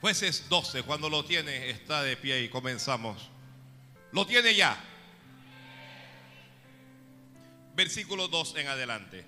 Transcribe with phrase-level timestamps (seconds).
[0.00, 3.30] Jueces 12, cuando lo tiene, está de pie y comenzamos.
[4.12, 4.78] Lo tiene ya.
[7.74, 9.24] Versículo 2 en adelante.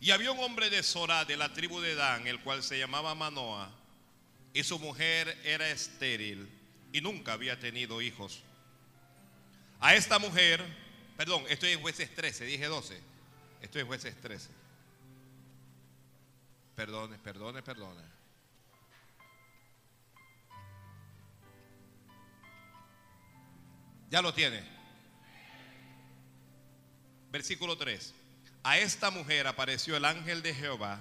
[0.00, 3.16] Y había un hombre de Zorá, de la tribu de Dan, el cual se llamaba
[3.16, 3.70] Manoa,
[4.52, 6.48] y su mujer era estéril
[6.92, 8.42] y nunca había tenido hijos.
[9.80, 10.64] A esta mujer,
[11.16, 13.00] perdón, estoy en jueces 13, dije 12,
[13.62, 14.57] estoy en jueces 13.
[16.78, 18.02] Perdone, perdone, perdone.
[24.08, 24.62] Ya lo tiene.
[27.32, 28.14] Versículo 3.
[28.62, 31.00] A esta mujer apareció el ángel de Jehová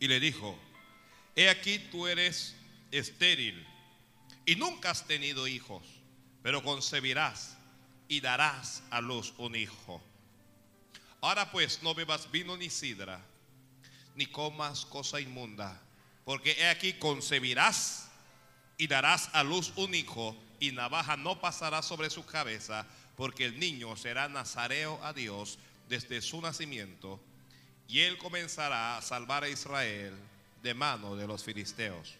[0.00, 0.58] y le dijo,
[1.36, 2.56] he aquí tú eres
[2.90, 3.64] estéril
[4.44, 5.86] y nunca has tenido hijos,
[6.42, 7.56] pero concebirás
[8.08, 10.02] y darás a luz un hijo.
[11.20, 13.24] Ahora pues no bebas vino ni sidra,
[14.14, 15.80] ni comas cosa inmunda,
[16.24, 18.08] porque he aquí concebirás
[18.78, 23.58] y darás a luz un hijo, y navaja no pasará sobre su cabeza, porque el
[23.58, 27.20] niño será nazareo a Dios desde su nacimiento,
[27.88, 30.14] y él comenzará a salvar a Israel
[30.62, 32.14] de mano de los filisteos.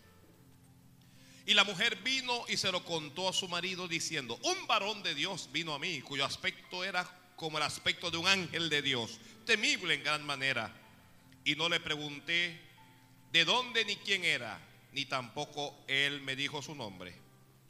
[1.46, 5.14] Y la mujer vino y se lo contó a su marido diciendo, un varón de
[5.14, 9.18] Dios vino a mí, cuyo aspecto era como el aspecto de un ángel de Dios,
[9.44, 10.72] temible en gran manera.
[11.44, 12.60] Y no le pregunté
[13.32, 14.58] de dónde ni quién era,
[14.92, 17.14] ni tampoco él me dijo su nombre.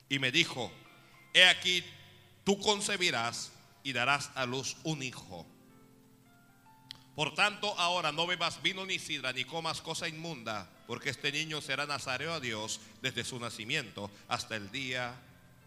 [0.08, 0.70] Y me dijo,
[1.32, 1.82] he aquí,
[2.44, 3.52] tú concebirás
[3.82, 5.46] y darás a luz un hijo.
[7.14, 11.60] Por tanto, ahora no bebas vino ni sidra, ni comas cosa inmunda, porque este niño
[11.60, 15.14] será nazareo a Dios desde su nacimiento hasta el día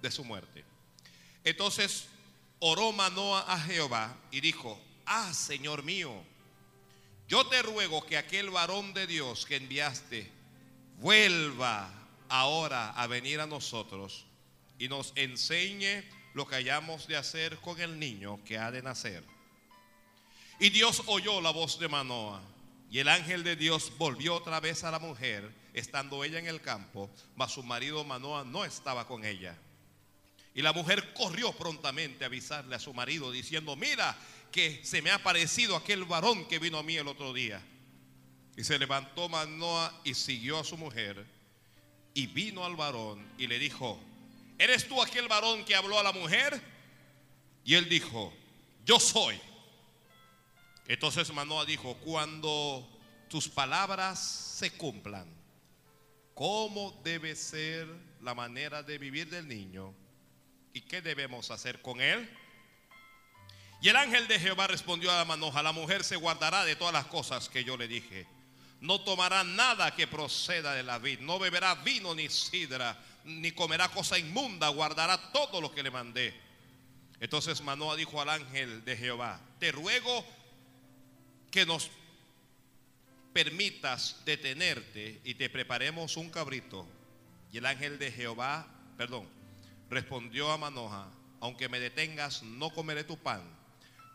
[0.02, 0.66] de su muerte.
[1.44, 2.08] Entonces
[2.60, 6.24] oró Manoa a Jehová y dijo, ah, Señor mío,
[7.28, 10.32] yo te ruego que aquel varón de Dios que enviaste
[10.98, 11.92] vuelva
[12.30, 14.26] ahora a venir a nosotros
[14.80, 16.04] y nos enseñe
[16.34, 19.24] lo que hayamos de hacer con el niño que ha de nacer.
[20.60, 22.42] Y Dios oyó la voz de Manoa.
[22.90, 26.62] Y el ángel de Dios volvió otra vez a la mujer, estando ella en el
[26.62, 29.58] campo, mas su marido Manoa no estaba con ella.
[30.56, 34.18] Y la mujer corrió prontamente a avisarle a su marido, diciendo, mira
[34.52, 37.62] que se me ha parecido aquel varón que vino a mí el otro día.
[38.56, 41.26] Y se levantó Manoa y siguió a su mujer.
[42.14, 44.00] Y vino al varón y le dijo,
[44.58, 46.60] ¿eres tú aquel varón que habló a la mujer?
[47.64, 48.34] Y él dijo,
[48.86, 49.40] yo soy.
[50.88, 52.88] Entonces Manoa dijo, cuando
[53.30, 55.28] tus palabras se cumplan,
[56.34, 57.88] ¿cómo debe ser
[58.22, 59.94] la manera de vivir del niño?
[60.74, 62.30] ¿Y qué debemos hacer con él?
[63.80, 67.06] Y el ángel de Jehová respondió a Manoa, la mujer se guardará de todas las
[67.06, 68.28] cosas que yo le dije.
[68.82, 73.90] No tomará nada que proceda de la vid, no beberá vino ni sidra, ni comerá
[73.90, 76.34] cosa inmunda, guardará todo lo que le mandé.
[77.20, 80.26] Entonces Manoa dijo al ángel de Jehová, te ruego
[81.52, 81.90] que nos
[83.34, 86.88] permitas detenerte y te preparemos un cabrito.
[87.52, 88.68] Y el ángel de Jehová,
[88.98, 89.28] perdón,
[89.90, 91.08] respondió a Manoja,
[91.40, 93.57] aunque me detengas, no comeré tu pan.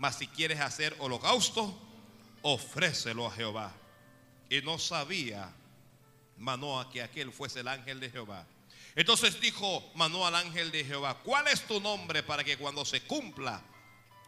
[0.02, 1.78] Mas si quieres hacer holocausto,
[2.42, 3.72] ofrécelo a Jehová.
[4.50, 5.54] Y no sabía
[6.38, 8.44] Manoa que aquel fuese el ángel de Jehová.
[8.96, 13.02] Entonces dijo Manoa al ángel de Jehová, ¿cuál es tu nombre para que cuando se
[13.02, 13.62] cumpla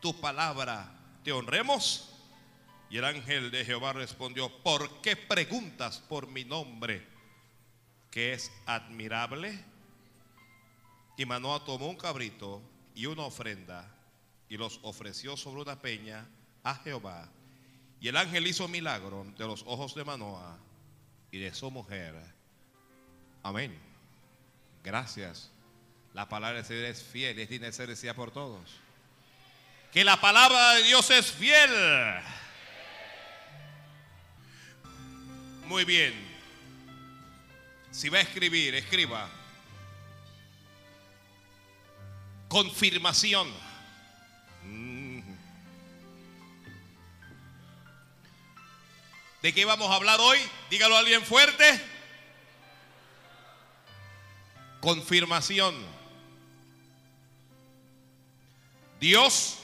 [0.01, 2.09] tu palabra te honremos?
[2.89, 7.05] Y el ángel de Jehová respondió, ¿por qué preguntas por mi nombre,
[8.13, 9.59] que es admirable?
[11.17, 12.63] Y Manoa tomó un cabrito
[12.95, 13.94] y una ofrenda
[14.55, 16.25] y los ofreció sobre una peña
[16.63, 17.29] a Jehová.
[18.01, 20.57] Y el ángel hizo milagro de los ojos de Manoa
[21.33, 22.15] y de su mujer.
[23.43, 23.77] Amén.
[24.85, 25.51] Gracias.
[26.13, 28.61] La palabra de Dios es fiel, es digna de ser por todos.
[29.91, 31.71] Que la palabra de Dios es fiel.
[35.67, 36.15] Muy bien.
[37.91, 39.29] Si va a escribir, escriba.
[42.47, 43.64] Confirmación.
[49.45, 50.39] ¿De qué vamos a hablar hoy?
[50.71, 51.79] Dígalo a alguien fuerte.
[54.81, 55.75] Confirmación.
[58.99, 59.59] Dios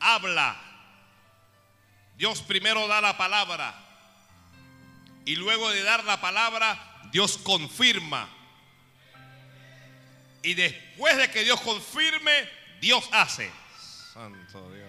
[0.00, 0.58] habla.
[2.16, 3.74] Dios primero da la palabra.
[5.26, 8.30] Y luego de dar la palabra, Dios confirma.
[10.42, 12.48] Y después de que Dios confirme,
[12.80, 13.52] Dios hace.
[14.14, 14.88] Santo Dios.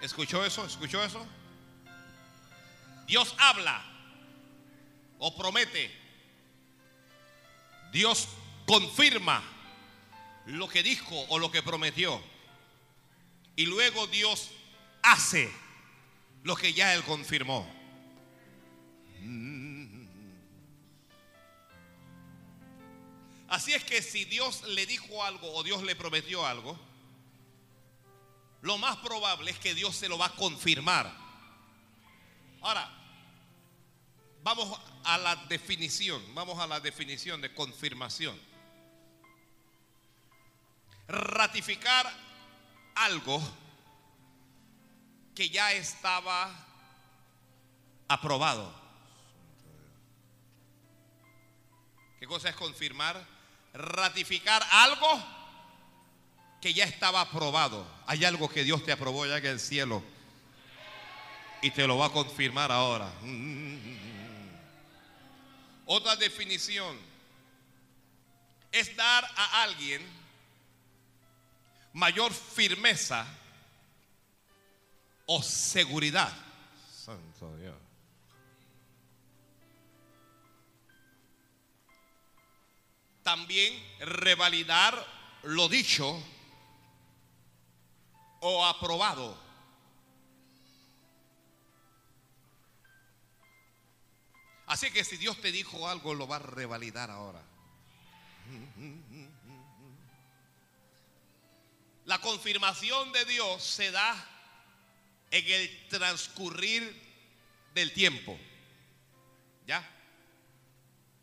[0.00, 0.64] ¿Escuchó eso?
[0.64, 1.26] ¿Escuchó eso?
[3.06, 3.90] Dios habla.
[5.18, 5.90] o promete,
[7.92, 8.28] Dios
[8.66, 9.42] confirma
[10.46, 12.20] lo que dijo o lo que prometió.
[13.56, 14.50] Y luego Dios
[15.02, 15.50] hace
[16.42, 17.66] lo que ya Él confirmó.
[23.48, 26.76] Así es que si Dios le dijo algo o Dios le prometió algo,
[28.62, 31.23] lo más probable es que Dios se lo va a confirmar.
[32.64, 32.90] Ahora,
[34.42, 38.40] vamos a la definición, vamos a la definición de confirmación.
[41.06, 42.10] Ratificar
[42.94, 43.38] algo
[45.34, 46.50] que ya estaba
[48.08, 48.74] aprobado.
[52.18, 53.22] ¿Qué cosa es confirmar?
[53.74, 55.22] Ratificar algo
[56.62, 57.86] que ya estaba aprobado.
[58.06, 60.13] Hay algo que Dios te aprobó ya en el cielo
[61.62, 63.10] y te lo va a confirmar ahora.
[65.86, 66.98] Otra definición
[68.72, 70.02] es dar a alguien
[71.92, 73.26] mayor firmeza
[75.26, 76.32] o seguridad.
[76.92, 77.76] Santo Dios.
[83.22, 85.06] También revalidar
[85.44, 86.22] lo dicho
[88.40, 89.43] o aprobado.
[94.66, 97.42] Así que si Dios te dijo algo, lo va a revalidar ahora.
[102.06, 104.30] La confirmación de Dios se da
[105.30, 107.02] en el transcurrir
[107.74, 108.38] del tiempo.
[109.66, 109.90] ¿Ya?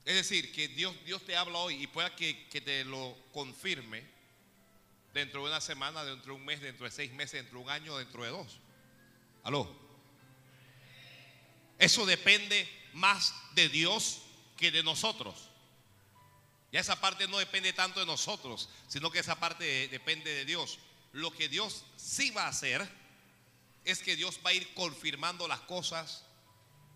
[0.06, 4.04] Es decir, que Dios, Dios te habla hoy y pueda que, que te lo confirme
[5.14, 7.70] dentro de una semana, dentro de un mes, dentro de seis meses, dentro de un
[7.70, 8.60] año, dentro de dos.
[9.44, 9.80] ¿Aló?
[11.78, 14.22] Eso depende más de Dios
[14.58, 15.50] que de nosotros.
[16.72, 20.80] Ya esa parte no depende tanto de nosotros, sino que esa parte depende de Dios.
[21.12, 22.88] Lo que Dios sí va a hacer
[23.84, 26.24] es que Dios va a ir confirmando las cosas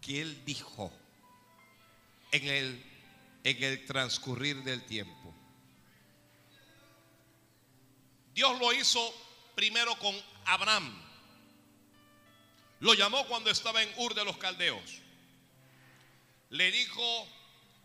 [0.01, 0.93] que Él dijo
[2.31, 2.85] en el,
[3.43, 5.33] en el transcurrir del tiempo.
[8.33, 9.13] Dios lo hizo
[9.55, 10.15] primero con
[10.45, 11.01] Abraham.
[12.81, 15.04] Lo llamó cuando estaba en Ur de los Caldeos.
[16.49, 17.27] Le dijo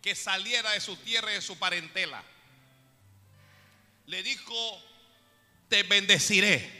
[0.02, 2.22] que saliera de su tierra y de su parentela.
[4.06, 4.82] Le dijo,
[5.68, 6.78] te bendeciré.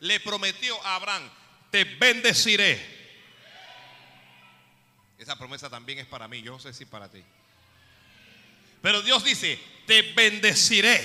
[0.00, 1.30] Le prometió a Abraham,
[1.70, 2.98] te bendeciré.
[5.18, 7.22] Esa promesa también es para mí, yo no sé si para ti.
[8.80, 10.98] Pero Dios dice, te bendeciré.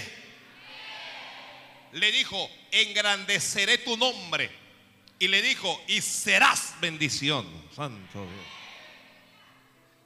[1.92, 4.50] Le dijo, engrandeceré tu nombre.
[5.20, 7.46] Y le dijo, y serás bendición.
[7.76, 8.65] Santo Dios.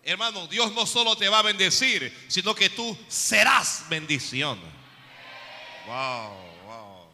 [0.09, 4.59] Hermano, Dios no solo te va a bendecir, sino que tú serás bendición.
[5.85, 6.33] Wow,
[6.65, 7.07] wow.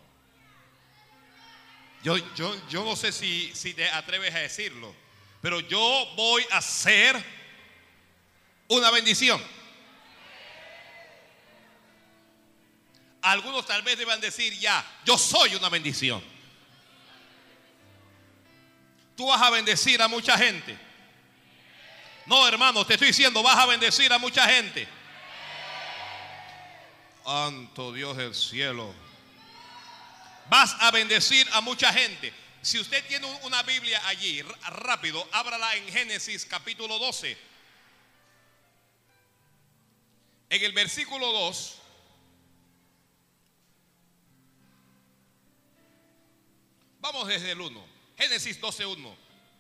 [2.02, 4.96] Yo, yo, yo no sé si, si te atreves a decirlo,
[5.42, 7.22] pero yo voy a ser
[8.70, 9.44] una bendición.
[13.24, 16.24] Algunos tal vez deban decir ya, yo soy una bendición.
[19.18, 20.86] Tú vas a bendecir a mucha gente.
[22.26, 24.88] No, hermano, te estoy diciendo, vas a bendecir a mucha gente.
[27.24, 28.94] Santo Dios del cielo.
[30.50, 32.34] Vas a bendecir a mucha gente.
[32.62, 37.38] Si usted tiene una Biblia allí, rápido, ábrala en Génesis capítulo 12.
[40.50, 41.82] En el versículo 2.
[47.02, 47.86] Vamos desde el 1.
[48.18, 49.16] Génesis 12.1.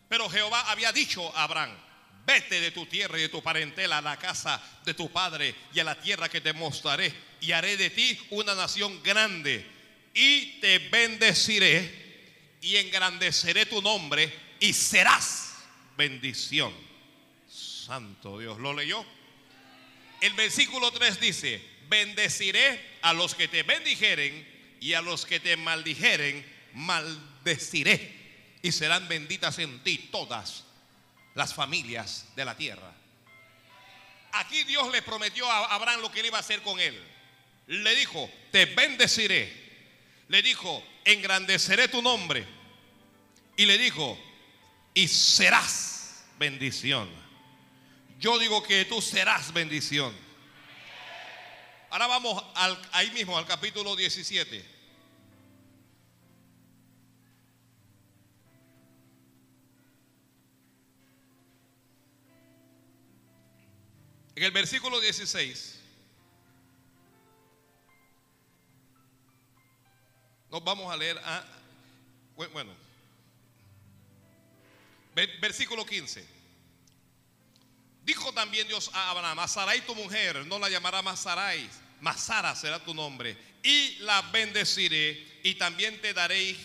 [0.09, 1.75] Pero Jehová había dicho a Abraham,
[2.25, 5.79] vete de tu tierra y de tu parentela a la casa de tu padre y
[5.79, 9.65] a la tierra que te mostraré y haré de ti una nación grande
[10.13, 12.05] y te bendeciré
[12.61, 15.55] y engrandeceré tu nombre y serás
[15.97, 16.73] bendición.
[17.47, 19.05] Santo Dios, ¿lo leyó?
[20.21, 24.47] El versículo 3 dice, bendeciré a los que te bendijeren
[24.79, 30.64] y a los que te maldijeren, maldeciré y serán benditas en ti todas
[31.35, 32.91] las familias de la tierra.
[34.31, 37.01] Aquí Dios le prometió a Abraham lo que él iba a hacer con él.
[37.67, 39.63] Le dijo, te bendeciré.
[40.27, 42.45] Le dijo, engrandeceré tu nombre.
[43.55, 44.19] Y le dijo,
[44.93, 47.09] y serás bendición.
[48.19, 50.15] Yo digo que tú serás bendición.
[51.89, 54.74] Ahora vamos al, ahí mismo al capítulo 17.
[64.35, 65.79] En el versículo 16
[70.51, 71.45] nos vamos a leer a,
[72.35, 72.75] bueno,
[75.39, 76.25] versículo 15.
[78.03, 81.69] Dijo también Dios a Abraham, a Sarai tu mujer, no la llamará más Sarai,
[82.01, 86.55] más Sara será tu nombre, y la bendeciré, y también te daré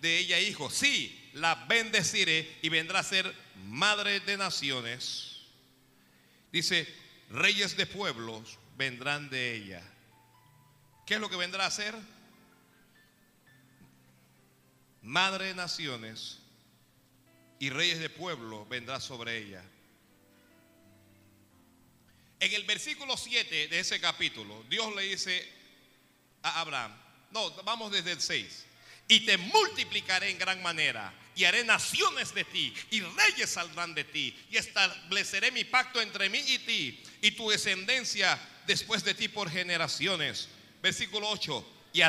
[0.00, 0.74] de ella hijos.
[0.74, 3.32] Sí, la bendeciré y vendrá a ser
[3.66, 5.42] madre de naciones.
[6.50, 9.82] Dice, reyes de pueblos vendrán de ella.
[11.06, 11.94] ¿Qué es lo que vendrá a ser?
[15.02, 16.38] Madre de naciones
[17.58, 19.62] y reyes de pueblo vendrá sobre ella.
[22.40, 25.46] En el versículo 7 de ese capítulo, Dios le dice
[26.42, 26.94] a Abraham,
[27.32, 28.66] no, vamos desde el 6,
[29.08, 34.02] y te multiplicaré en gran manera, y haré naciones de ti, y reyes saldrán de
[34.02, 39.28] ti, y estableceré mi pacto entre mí y ti, y tu descendencia después de ti
[39.28, 40.48] por generaciones.
[40.82, 42.02] Versículo 8, y,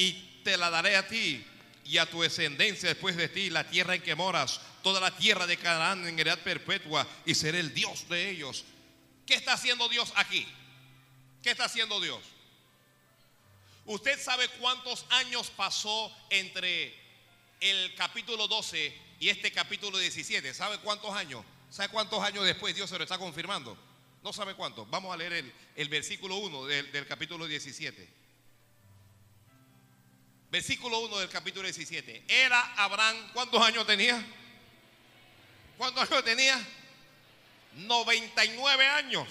[0.00, 1.44] y te la daré a ti
[1.86, 5.48] y a tu descendencia después de ti la tierra en que moras, toda la tierra
[5.48, 8.64] de Canaán en heredad perpetua, y seré el Dios de ellos.
[9.26, 10.46] ¿Qué está haciendo Dios aquí?
[11.42, 12.20] ¿Qué está haciendo Dios?
[13.86, 17.07] ¿Usted sabe cuántos años pasó entre
[17.60, 20.54] el capítulo 12 y este capítulo 17?
[20.54, 21.44] ¿Sabe cuántos años?
[21.70, 23.76] ¿Sabe cuántos años después Dios se lo está confirmando?
[24.22, 24.88] No sabe cuántos.
[24.90, 28.08] Vamos a leer el, versículo 1 del, del capítulo 17.
[30.50, 32.24] Versículo 1 del capítulo 17.
[32.26, 34.24] Era Abraham, ¿cuántos años tenía?
[35.76, 36.58] ¿Cuántos años tenía?
[37.74, 39.28] 99 años.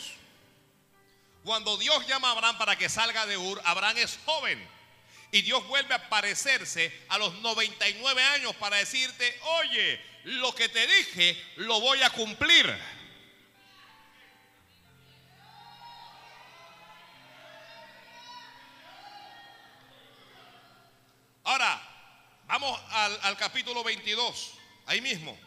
[1.44, 4.77] Cuando Dios llama a Abraham para que salga de Ur, Abraham es joven.
[5.32, 10.86] Y Dios vuelve a aparecerse a los 99 años para decirte, oye, lo que te
[10.88, 12.66] dije lo voy a cumplir.
[21.44, 21.82] Ahora,
[22.46, 24.54] vamos al, capítulo 22,
[24.86, 25.38] ahí mismo.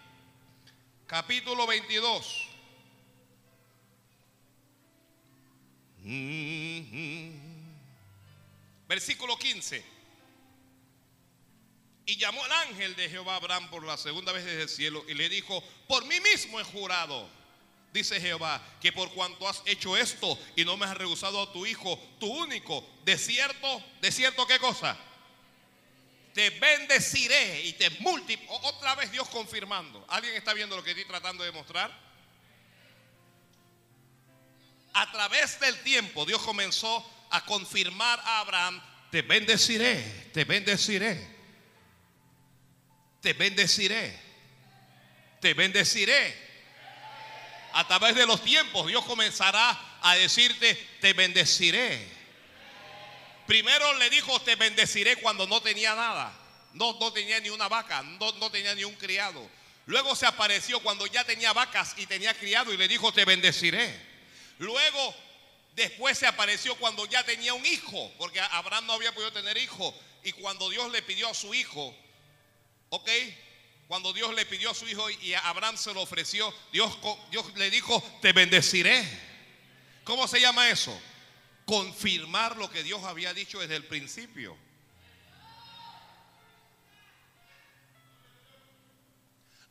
[1.07, 2.49] Capítulo 22.
[8.91, 9.85] Versículo 15.
[12.07, 15.15] Y llamó al ángel de Jehová Abraham por la segunda vez desde el cielo y
[15.15, 17.31] le dijo, por mí mismo he jurado,
[17.93, 21.67] dice Jehová, que por cuanto has hecho esto y no me has rehusado a tu
[21.67, 24.99] hijo, tu único, de cierto, de cierto qué cosa,
[26.35, 28.59] te bendeciré y te multiplicaré.
[28.65, 30.05] Otra vez Dios confirmando.
[30.09, 32.11] ¿Alguien está viendo lo que estoy tratando de mostrar?
[34.93, 41.27] a través del tiempo Dios comenzó a confirmar a Abraham, te bendeciré, te bendeciré,
[43.21, 44.19] te bendeciré,
[45.41, 46.51] te bendeciré.
[47.73, 52.21] A través de los tiempos Dios comenzará a decirte, te bendeciré.
[53.47, 56.33] Primero le dijo, te bendeciré cuando no tenía nada.
[56.73, 59.49] No, no tenía ni una vaca, no, no tenía ni un criado.
[59.87, 63.93] Luego se apareció cuando ya tenía vacas y tenía criado y le dijo, te bendeciré.
[64.59, 65.17] Luego,
[65.81, 69.95] después se apareció cuando ya tenía un hijo, porque Abraham no había podido tener hijo.
[70.23, 71.95] Y cuando Dios le pidió a su hijo,
[72.91, 73.09] ¿ok?
[73.89, 76.97] Cuando Dios le pidió a su hijo y a Abraham se lo ofreció, Dios,
[77.31, 79.05] Dios le dijo, te bendeciré.
[80.05, 80.99] ¿Cómo se llama eso?
[81.65, 84.57] Confirmar lo que Dios había dicho desde el principio.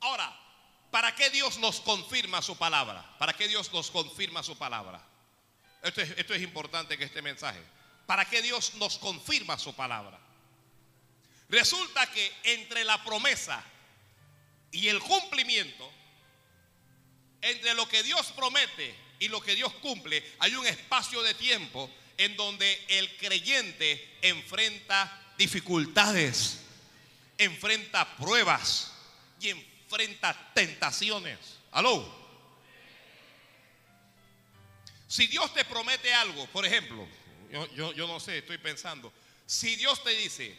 [0.01, 0.39] Ahora,
[0.91, 3.15] ¿Para qué Dios nos confirma su palabra?
[3.19, 5.08] ¿Para qué Dios nos confirma su palabra?
[5.81, 7.59] Esto es, importante que este mensaje.
[8.05, 10.19] ¿Para qué Dios nos confirma su palabra?
[11.47, 13.63] Resulta que entre la promesa
[14.71, 15.91] y el cumplimiento,
[17.41, 21.89] entre lo que Dios promete y lo que Dios cumple, hay un espacio de tiempo
[22.17, 26.59] en donde el creyente enfrenta dificultades,
[27.37, 28.91] enfrenta pruebas
[29.39, 31.39] y enfrenta enfrenta tentaciones.
[31.71, 32.18] Aló.
[35.09, 37.07] Si Dios te promete algo, por ejemplo,
[37.73, 39.11] yo, yo, no sé, estoy pensando,
[39.47, 40.55] si Dios te dice,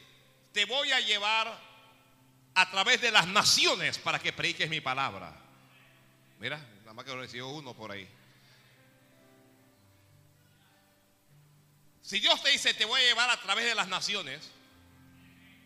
[0.52, 1.56] te voy a llevar
[2.54, 5.40] a través de las naciones para que prediques mi palabra.
[6.40, 8.08] Mira, nada más que lo recibió uno por ahí.
[12.02, 14.50] Si Dios te dice, te voy a llevar a través de las naciones,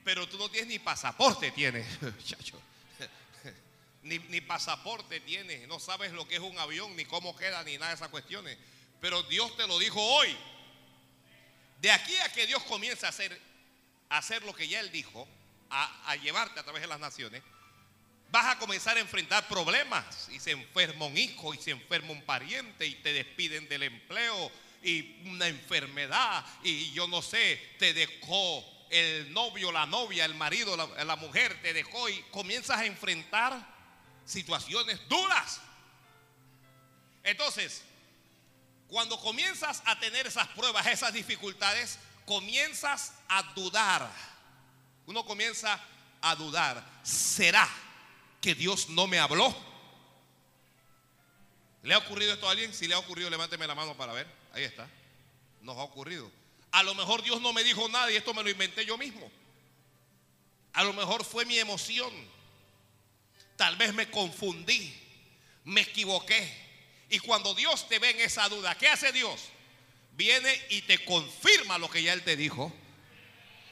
[0.05, 1.87] pero tú no tienes ni pasaporte, tienes,
[2.27, 2.61] chacho
[4.03, 7.89] ni, pasaporte tienes, no sabes lo que es un avión, ni cómo queda, ni nada
[7.89, 8.59] de esas cuestiones.
[9.05, 10.35] Pero Dios te lo dijo hoy.
[11.79, 13.39] De aquí a que Dios comience a hacer,
[14.09, 15.29] hacer lo que ya Él dijo,
[15.69, 17.43] a, a llevarte a través de las naciones,
[18.31, 20.31] vas a comenzar a enfrentar problemas.
[20.31, 24.51] Y se enferma un hijo, y se enferma un pariente, y te despiden del empleo,
[24.83, 30.79] y una enfermedad, y yo no sé, te dejó el novio, la novia, el marido,
[30.79, 33.69] la, la mujer, te dejó y comienzas a enfrentar
[34.25, 35.61] situaciones duras.
[37.23, 37.85] Entonces,
[38.95, 44.09] cuando comienzas a tener esas pruebas, esas dificultades, comienzas a dudar.
[45.07, 45.81] Uno comienza
[46.21, 47.01] a dudar.
[47.03, 47.69] ¿Será
[48.41, 49.53] que Dios no me habló?
[51.83, 52.73] ¿Le ha ocurrido esto a alguien?
[52.73, 54.29] Si le ha ocurrido, levánteme la mano para ver.
[54.53, 54.89] Ahí está.
[55.63, 56.31] Nos ha ocurrido.
[56.71, 59.29] A lo mejor Dios no me dijo nada y esto me lo inventé yo mismo.
[60.73, 62.13] A lo mejor fue mi emoción.
[63.57, 64.95] Tal vez me confundí,
[65.65, 66.64] me equivoqué.
[67.11, 69.41] Y cuando Dios te ve en esa duda, ¿qué hace Dios?
[70.13, 72.73] Viene y te confirma lo que ya Él te dijo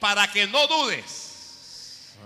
[0.02, 2.16] para que no dudes.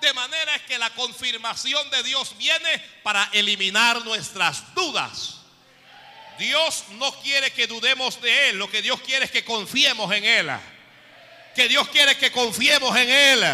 [0.00, 5.40] De manera que la confirmación de Dios viene para eliminar nuestras dudas.
[6.38, 10.24] Dios no quiere que dudemos de Él, lo que Dios quiere es que confiemos en
[10.24, 10.50] Él.
[11.54, 13.44] Que Dios quiere que confiemos en Él.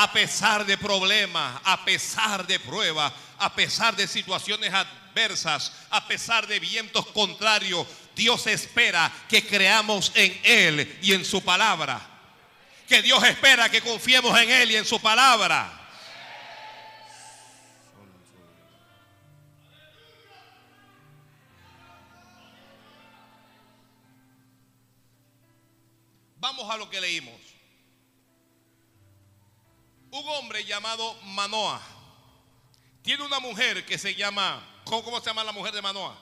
[0.00, 6.46] A pesar de problemas, a pesar de pruebas, a pesar de situaciones adversas, a pesar
[6.46, 12.00] de vientos contrarios, Dios espera que creamos en Él y en su palabra.
[12.86, 15.68] Que Dios espera que confiemos en Él y en su palabra.
[26.36, 27.47] Vamos a lo que leímos.
[30.10, 31.98] Un hombre llamado Manoah
[33.02, 36.18] tiene una mujer que se llama, ¿cómo, se llama la mujer de Manoah?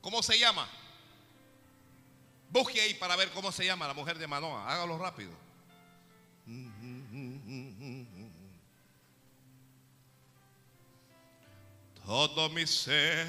[0.00, 0.66] ¿Cómo se llama?
[2.48, 4.66] Busque ahí para ver cómo se llama la mujer de Manoah.
[4.72, 5.32] Hágalo rápido.
[12.06, 13.26] Todo mi ser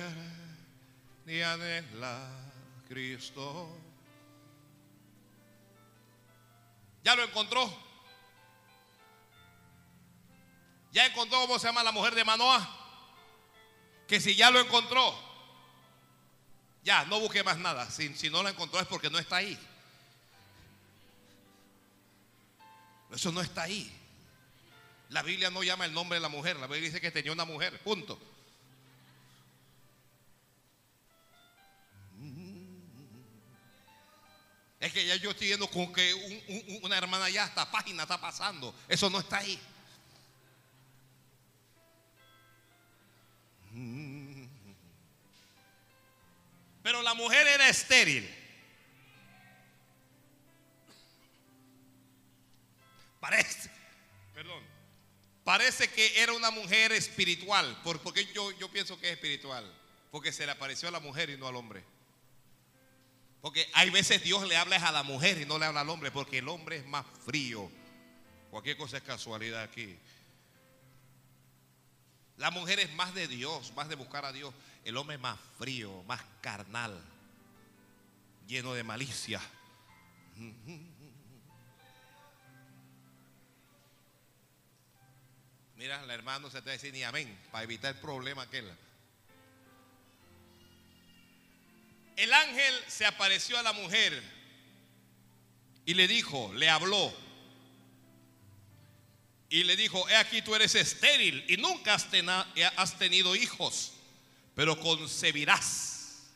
[1.26, 2.30] ni anhela
[2.88, 3.78] Cristo.
[7.04, 7.91] ¿Ya lo encontró?
[10.92, 12.68] ¿Ya encontró cómo se llama la mujer de Manoah?
[14.08, 15.18] Que si ya lo encontró,
[16.84, 17.90] ya no busque más nada.
[17.90, 19.58] Si, si no lo encontró es porque no está ahí.
[23.12, 23.92] Eso no está ahí.
[25.10, 26.58] La Biblia no llama el nombre de la mujer.
[26.58, 27.80] La Biblia dice que tenía una mujer.
[27.84, 28.20] Punto.
[34.80, 38.04] Es que ya yo estoy viendo con que un- un- una hermana ya esta página
[38.04, 38.74] está pasando.
[38.88, 39.60] Eso no está ahí.
[46.84, 48.30] Pero la mujer era estéril.
[53.20, 53.70] Parece,
[54.34, 54.64] perdón,
[55.44, 57.80] parece que era una mujer espiritual.
[57.84, 59.64] ¿Por, porque yo, yo pienso que es espiritual?
[60.10, 61.84] Porque se le apareció a la mujer y no al hombre.
[63.42, 66.12] Porque hay veces Dios le habla a la mujer y no le habla al hombre,
[66.12, 67.72] porque el hombre es más frío.
[68.50, 69.98] Cualquier cosa es casualidad aquí.
[72.38, 74.54] La mujer es más de Dios, más de buscar a Dios.
[74.84, 77.00] El hombre más frío, más carnal,
[78.48, 79.42] lleno de malicia.
[85.76, 88.44] Mira, la hermana no se te va a decir ni amén para evitar el problema
[88.44, 88.72] aquel.
[92.16, 94.22] El ángel se apareció a la mujer
[95.86, 97.12] y le dijo, le habló.
[99.50, 103.94] Y le dijo, he aquí tú eres estéril y nunca has tenido hijos,
[104.62, 106.30] pero concebirás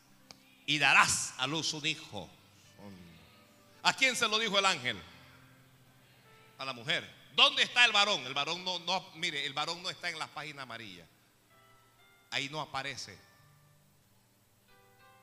[0.66, 2.28] y darás a luz un hijo.
[3.84, 5.00] ¿A quién se lo dijo el ángel?
[6.58, 7.08] A la mujer.
[7.36, 8.26] ¿Dónde está el varón?
[8.26, 11.06] El varón no, mire, el varón no está en la página amarilla.
[12.32, 13.16] Ahí no aparece.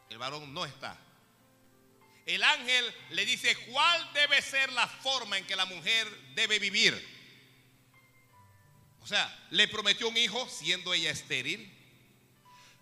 [0.08, 0.96] El varón no está.
[2.24, 6.94] El ángel le dice cuál debe ser la forma en que la mujer debe vivir.
[9.00, 11.81] O sea, le prometió un hijo siendo ella estéril.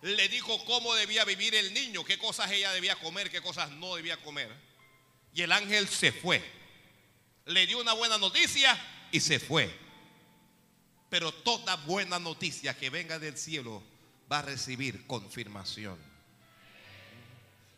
[0.02, 3.96] Le dijo cómo debía vivir el niño, qué cosas ella debía comer, qué cosas no
[3.96, 4.50] debía comer.
[5.34, 6.42] Y el ángel se fue.
[7.46, 8.78] Le dio una buena noticia
[9.12, 9.70] y se fue.
[11.10, 13.82] Pero toda buena noticia que venga del cielo
[14.30, 15.98] va a recibir confirmación.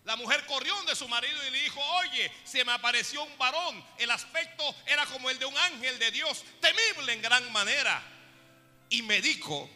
[0.05, 3.85] La mujer corrió de su marido y le dijo, oye, se me apareció un varón.
[3.99, 8.03] El aspecto era como el de un ángel de Dios, temible en gran manera.
[8.89, 9.71] Y me dijo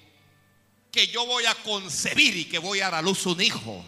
[0.96, 3.84] que yo voy a concebir y que voy a dar a luz un hijo.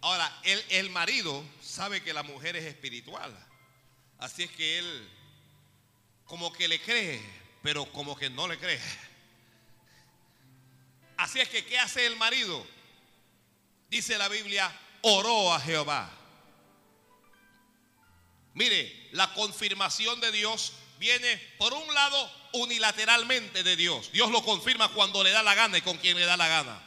[0.00, 3.30] Ahora, el, el marido sabe que la mujer es espiritual.
[4.16, 5.08] Así es que él
[6.24, 7.20] como que le cree,
[7.62, 8.80] pero como que no le cree.
[11.18, 12.66] Así es que, ¿qué hace el marido?
[13.90, 16.10] Dice la Biblia, oró a Jehová.
[18.54, 24.10] Mire, la confirmación de Dios viene por un lado unilateralmente de Dios.
[24.12, 26.80] Dios lo confirma cuando le da la gana y con quien le da la gana.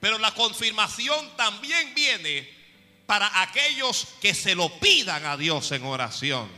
[0.00, 2.48] Pero la confirmación también viene
[3.06, 6.48] para aquellos que se lo pidan a Dios en oración.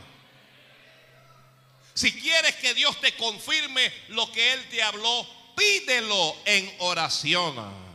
[1.93, 7.90] Si quieres que Dios te confirme lo que Él te habló, pídelo en oración.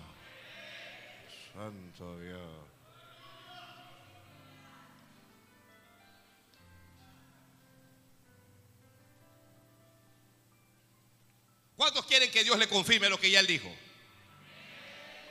[11.76, 13.72] ¿Cuántos quieren que Dios le confirme lo que ya Él dijo?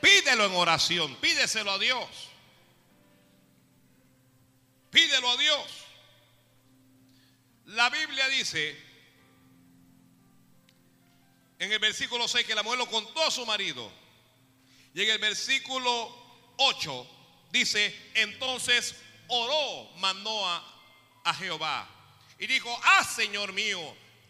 [0.02, 2.08] Pídelo en oración, pídeselo a Dios.
[4.92, 5.68] Pídelo a Dios.
[7.66, 8.86] La Biblia dice
[11.58, 13.92] en el versículo 6 que la mujer lo contó a su marido.
[14.94, 17.08] Y en el versículo 8
[17.52, 18.96] dice, entonces
[19.28, 20.64] oró Manoa
[21.24, 21.90] a Jehová
[22.38, 23.80] y dijo, ah, Señor mío,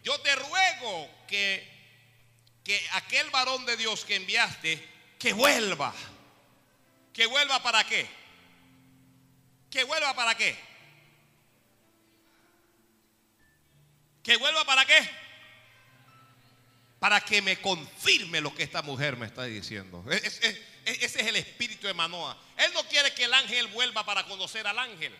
[0.02, 1.75] yo te ruego que,
[2.66, 4.84] que aquel varón de Dios que enviaste,
[5.20, 5.94] que vuelva.
[7.12, 8.08] ¿Que vuelva para qué?
[9.70, 10.58] ¿Que vuelva para qué?
[14.20, 15.08] ¿Que vuelva para qué?
[16.98, 20.04] Para que me confirme lo que esta mujer me está diciendo.
[20.10, 22.36] ese es el espíritu de Manoa.
[22.56, 25.16] Él no quiere que el ángel vuelva para conocer al ángel.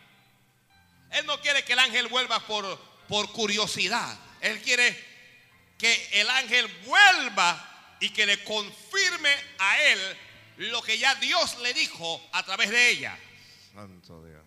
[1.13, 4.19] Él no quiere que el ángel vuelva por, por curiosidad.
[4.41, 5.16] Él quiere
[5.79, 10.19] que el ángel vuelva y que le confirme a él
[10.59, 13.19] lo que ya Dios le dijo a través de ella.
[13.75, 14.43] Santo Dios.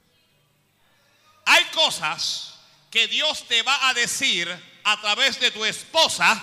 [1.46, 2.56] Hay cosas
[2.90, 4.50] que Dios te va a decir
[4.84, 6.40] a través de tu esposa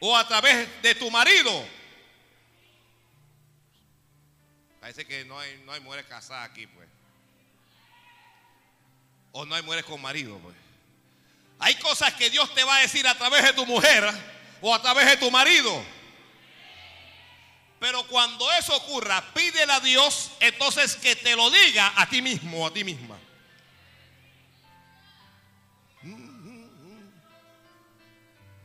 [0.00, 1.66] o a través de tu marido.
[4.80, 6.88] Parece que no hay, no hay mujeres casadas aquí, pues.
[9.32, 10.56] O no hay mujeres con marido, pues.
[11.58, 14.08] Hay cosas que Dios te va a decir a través de tu mujer
[14.60, 15.84] o a través de tu marido.
[17.80, 22.66] Pero cuando eso ocurra, pídele a Dios entonces que te lo diga a ti mismo,
[22.66, 23.18] a ti misma.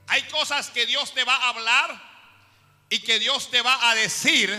[0.08, 2.13] Hay cosas que Dios te va a hablar
[2.89, 4.51] y que Dios te va a decir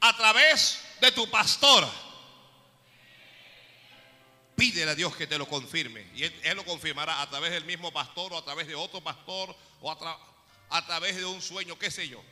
[0.00, 1.88] a través de tu pastor.
[4.56, 6.06] Pídele a Dios que te lo confirme.
[6.14, 9.54] Y él, lo confirmará a través del mismo pastor o a través de otro pastor
[9.80, 12.22] o a, través de un sueño, qué sé yo.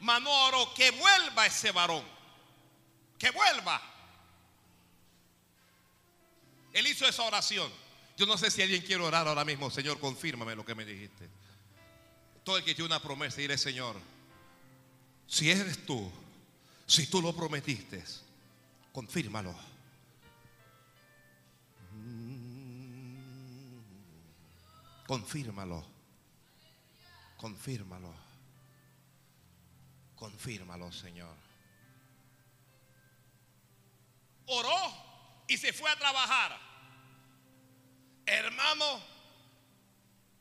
[0.00, 2.04] Manoro, que vuelva ese varón.
[3.18, 3.80] Que vuelva.
[6.72, 7.72] Él hizo esa oración.
[8.16, 9.70] Yo no sé si alguien quiere orar ahora mismo.
[9.70, 11.28] Señor, confírmame lo que me dijiste.
[12.42, 13.96] Todo el que tiene una promesa, diré, Señor,
[15.26, 16.12] si eres tú,
[16.86, 18.04] si tú lo prometiste,
[18.94, 19.52] confírmalo.
[25.08, 25.84] Confírmalo.
[27.36, 28.14] Confírmalo.
[30.14, 31.36] Confírmalo, Señor.
[34.46, 36.56] Oró y se fue a trabajar.
[38.26, 39.02] Hermano,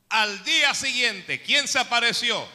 [0.10, 2.48] al día siguiente, ¿quién se apareció?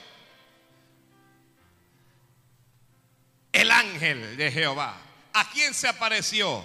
[3.50, 5.07] El ángel de Jehová.
[5.32, 6.64] ¿A quién se apareció?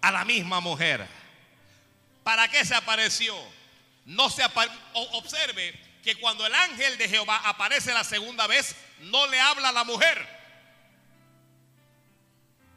[0.00, 1.06] A la misma mujer.
[2.22, 3.34] ¿Para qué se apareció?
[4.06, 4.42] No se
[4.94, 9.72] observe que cuando el ángel de Jehová aparece la segunda vez, no le habla a
[9.72, 10.34] la mujer.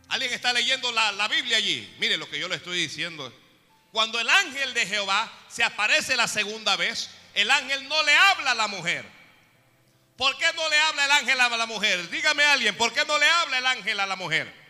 [0.10, 1.94] ¿Alguien está leyendo la, la Biblia allí?
[2.00, 3.34] Mire lo que yo le estoy diciendo.
[3.92, 8.52] Cuando el ángel de Jehová se aparece la segunda vez, el ángel no le habla
[8.52, 9.06] a la mujer.
[10.18, 12.10] ¿Por qué no le habla el ángel a la mujer?
[12.10, 14.67] Dígame alguien, ¿por qué no le habla el ángel a la mujer?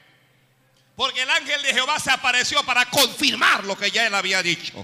[0.98, 4.84] Porque el ángel de Jehová se apareció para confirmar lo que ya él había dicho.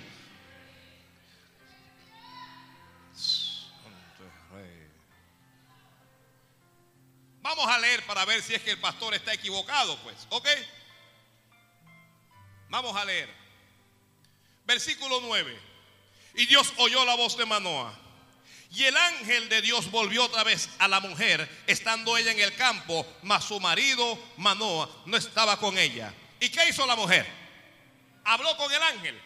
[7.42, 10.28] Vamos a leer para ver si es que el pastor está equivocado, pues.
[10.30, 10.48] ¿Ok?
[12.70, 13.34] Vamos a leer.
[14.66, 15.60] Versículo 9.
[16.36, 18.03] Y Dios oyó la voz de Manoah.
[18.74, 22.56] Y el ángel de Dios volvió otra vez a la mujer, estando ella en el
[22.56, 26.12] campo, mas su marido Manoah no estaba con ella.
[26.40, 27.28] ¿Y qué hizo la mujer?
[28.24, 29.22] Habló con el ángel.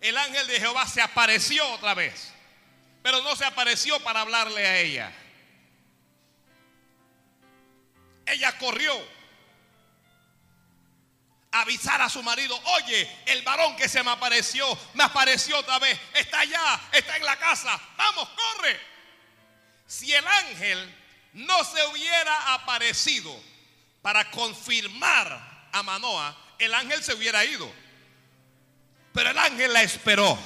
[0.00, 2.32] El ángel de Jehová se apareció otra vez,
[3.00, 5.12] pero no se apareció para hablarle a ella.
[8.26, 8.92] Ella corrió
[11.54, 15.98] avisar a su marido, oye, el varón que se me apareció, me apareció otra vez,
[16.14, 18.80] está allá, está en la casa, vamos, corre.
[19.86, 20.94] Si el ángel
[21.34, 23.40] no se hubiera aparecido
[24.02, 27.70] para confirmar a Manoa, el ángel se hubiera ido.
[29.12, 30.36] Pero el ángel la esperó.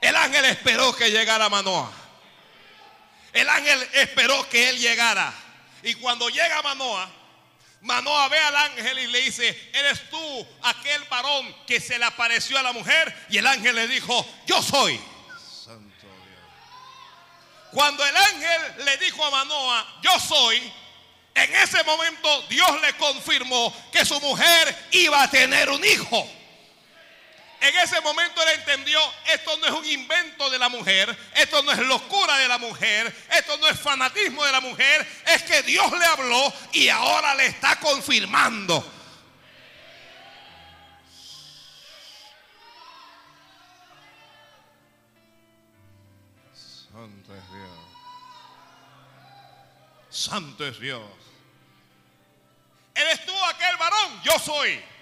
[0.00, 1.90] El ángel esperó que llegara Manoa.
[3.32, 5.34] El ángel esperó que él llegara.
[5.82, 7.10] Y cuando llega Manoa,
[7.84, 12.58] Manoa ve al ángel y le dice, ¿eres tú aquel varón que se le apareció
[12.58, 13.14] a la mujer?
[13.28, 14.98] Y el ángel le dijo, yo soy.
[15.38, 16.40] Santo Dios.
[17.72, 20.72] Cuando el ángel le dijo a Manoa, yo soy,
[21.34, 26.26] en ese momento Dios le confirmó que su mujer iba a tener un hijo.
[27.64, 31.72] En ese momento él entendió, esto no es un invento de la mujer, esto no
[31.72, 35.90] es locura de la mujer, esto no es fanatismo de la mujer, es que Dios
[35.90, 38.84] le habló y ahora le está confirmando.
[46.92, 47.78] Santo es Dios.
[50.10, 51.10] Santo es Dios.
[52.94, 54.20] ¿Eres tú aquel varón?
[54.22, 54.93] Yo soy.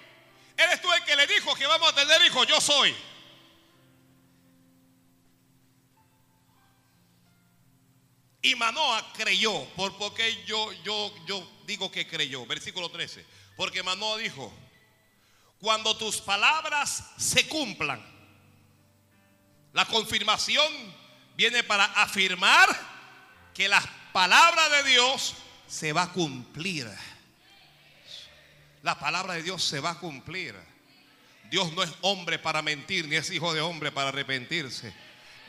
[0.65, 2.47] ¿Eres tú el que le dijo que vamos a tener hijos?
[2.47, 2.95] Yo soy.
[8.43, 12.45] Y Manoa creyó, por porque yo, yo, yo digo que creyó.
[12.45, 13.25] Versículo 13.
[13.57, 14.53] Porque Manoa dijo,
[15.61, 18.05] cuando tus palabras se cumplan,
[19.73, 20.73] la confirmación
[21.37, 22.69] viene para afirmar
[23.55, 23.81] que la
[24.13, 25.35] palabra de Dios
[25.69, 26.91] se va a cumplir
[28.83, 30.55] la palabra de Dios se va a cumplir.
[31.51, 34.93] Dios no es hombre para mentir, ni es hijo de hombre para arrepentirse.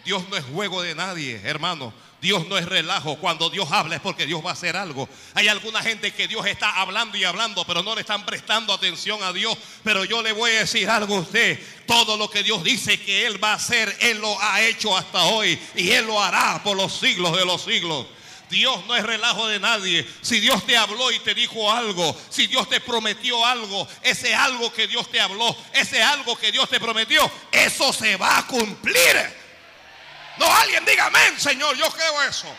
[0.03, 1.93] Dios no es juego de nadie, hermano.
[2.21, 3.17] Dios no es relajo.
[3.17, 5.07] Cuando Dios habla es porque Dios va a hacer algo.
[5.33, 9.23] Hay alguna gente que Dios está hablando y hablando, pero no le están prestando atención
[9.23, 9.57] a Dios.
[9.83, 11.57] Pero yo le voy a decir algo a usted.
[11.87, 15.23] Todo lo que Dios dice que Él va a hacer, Él lo ha hecho hasta
[15.23, 15.57] hoy.
[15.75, 18.05] Y Él lo hará por los siglos de los siglos.
[18.53, 20.07] Dios no es relajo de nadie.
[20.21, 24.71] Si Dios te habló y te dijo algo, si Dios te prometió algo, ese algo
[24.71, 29.43] que Dios te habló, ese algo que Dios te prometió, eso se va a cumplir.
[30.37, 32.55] No, alguien diga amén, Señor, yo creo eso.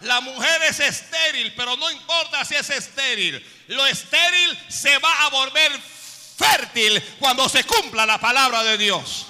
[0.00, 3.44] La mujer es estéril, pero no importa si es estéril.
[3.68, 5.72] Lo estéril se va a volver
[6.36, 9.28] fértil cuando se cumpla la palabra de Dios.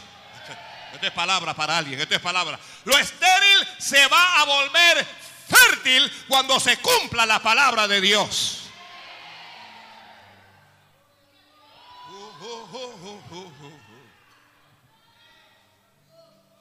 [0.99, 2.59] Esto es palabra para alguien, esto es palabra.
[2.85, 5.07] Lo estéril se va a volver
[5.47, 8.65] fértil cuando se cumpla la palabra de Dios.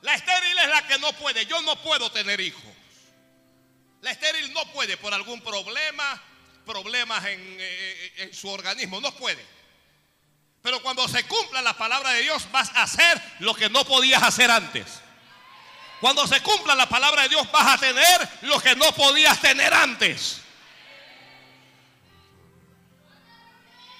[0.02, 1.48] La estéril es la que no puede.
[1.48, 2.62] Yo no puedo tener hijos.
[4.02, 6.22] La estéril no puede por algún problema,
[6.64, 9.02] problemas en, eh, en su organismo.
[9.02, 9.57] No puede.
[10.68, 14.22] Pero cuando se cumpla la palabra de Dios, vas a hacer lo que no podías
[14.22, 15.00] hacer antes.
[16.02, 19.74] Cuando se cumpla la palabra de Dios, vas a tener lo que no podías tener
[19.74, 20.42] antes.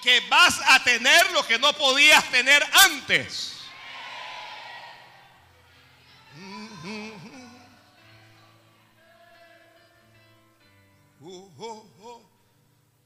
[0.04, 3.54] Que vas a tener lo que no podías tener antes.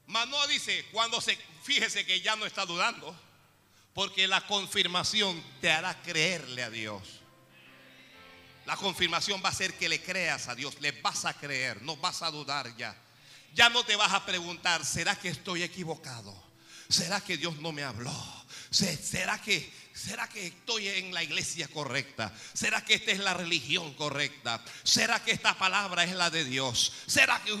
[0.08, 3.16] Manoa dice, cuando se, fíjese que ya no está dudando.
[3.94, 7.02] Porque la confirmación te hará creerle a Dios.
[8.64, 11.96] La confirmación va a ser que le creas a Dios, le vas a creer, no
[11.96, 12.96] vas a dudar ya.
[13.54, 16.34] Ya no te vas a preguntar, ¿será que estoy equivocado?
[16.88, 18.14] ¿Será que Dios no me habló?
[18.70, 22.32] ¿Será que, ¿Será que estoy en la iglesia correcta?
[22.54, 24.62] ¿Será que esta es la religión correcta?
[24.82, 26.92] ¿Será que esta palabra es la de Dios?
[27.06, 27.52] ¿Será que,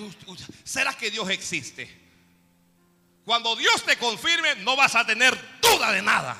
[0.64, 2.01] ¿será que Dios existe?
[3.24, 6.36] Cuando Dios te confirme, no vas a tener duda de nada.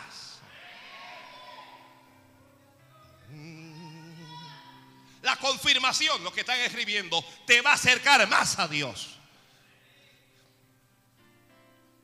[5.23, 9.17] La confirmación, lo que están escribiendo, te va a acercar más a Dios.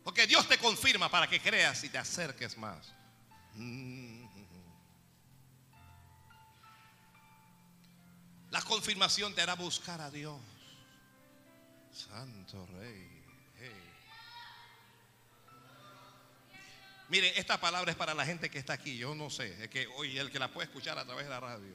[0.05, 2.95] Porque Dios te confirma para que creas y te acerques más.
[8.51, 10.41] La confirmación te hará buscar a Dios.
[11.93, 13.18] Santo Rey.
[17.09, 18.99] Mire, esta palabra es para la gente que está aquí.
[18.99, 21.41] Yo no sé, es que hoy el que la puede escuchar a través de la
[21.41, 21.75] radio.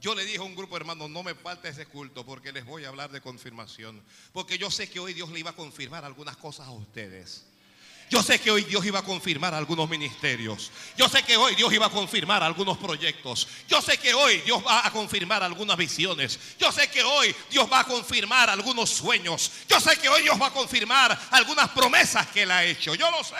[0.00, 2.64] Yo le dije a un grupo de hermanos, no me falta ese culto porque les
[2.64, 4.02] voy a hablar de confirmación.
[4.32, 7.44] Porque yo sé que hoy Dios le iba a confirmar algunas cosas a ustedes.
[8.10, 10.70] Yo sé que hoy Dios iba a confirmar algunos ministerios.
[10.96, 13.46] Yo sé que hoy Dios iba a confirmar algunos proyectos.
[13.68, 16.38] Yo sé que hoy Dios va a confirmar algunas visiones.
[16.58, 19.50] Yo sé que hoy Dios va a confirmar algunos sueños.
[19.68, 22.94] Yo sé que hoy Dios va a confirmar algunas promesas que Él ha hecho.
[22.94, 23.34] Yo lo sé.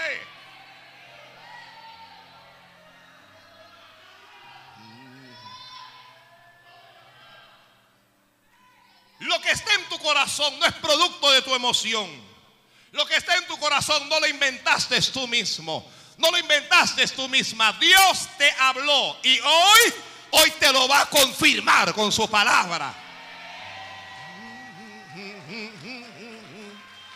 [10.02, 12.10] Corazón no es producto de tu emoción.
[12.92, 15.90] Lo que está en tu corazón no lo inventaste tú mismo.
[16.18, 17.72] No lo inventaste tú misma.
[17.74, 19.94] Dios te habló y hoy,
[20.32, 22.94] hoy te lo va a confirmar con su palabra.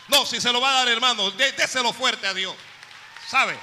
[0.09, 2.55] No, si se lo va a dar hermano, déselo fuerte a Dios.
[3.29, 3.59] ¿Sabe?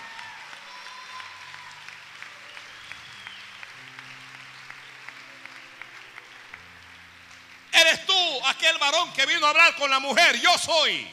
[7.72, 10.40] Eres tú aquel varón que vino a hablar con la mujer.
[10.40, 11.08] Yo soy.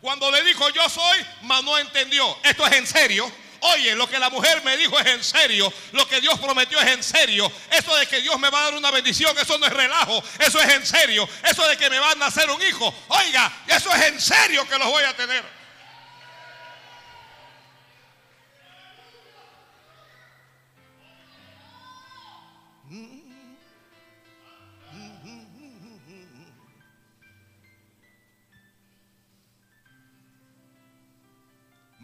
[0.00, 2.38] Cuando le dijo yo soy, mas no entendió.
[2.42, 3.30] Esto es en serio.
[3.60, 5.72] Oye, lo que la mujer me dijo es en serio.
[5.92, 7.50] Lo que Dios prometió es en serio.
[7.70, 10.22] Eso de que Dios me va a dar una bendición, eso no es relajo.
[10.38, 11.28] Eso es en serio.
[11.42, 12.94] Eso de que me va a nacer un hijo.
[13.08, 15.55] Oiga, eso es en serio que los voy a tener.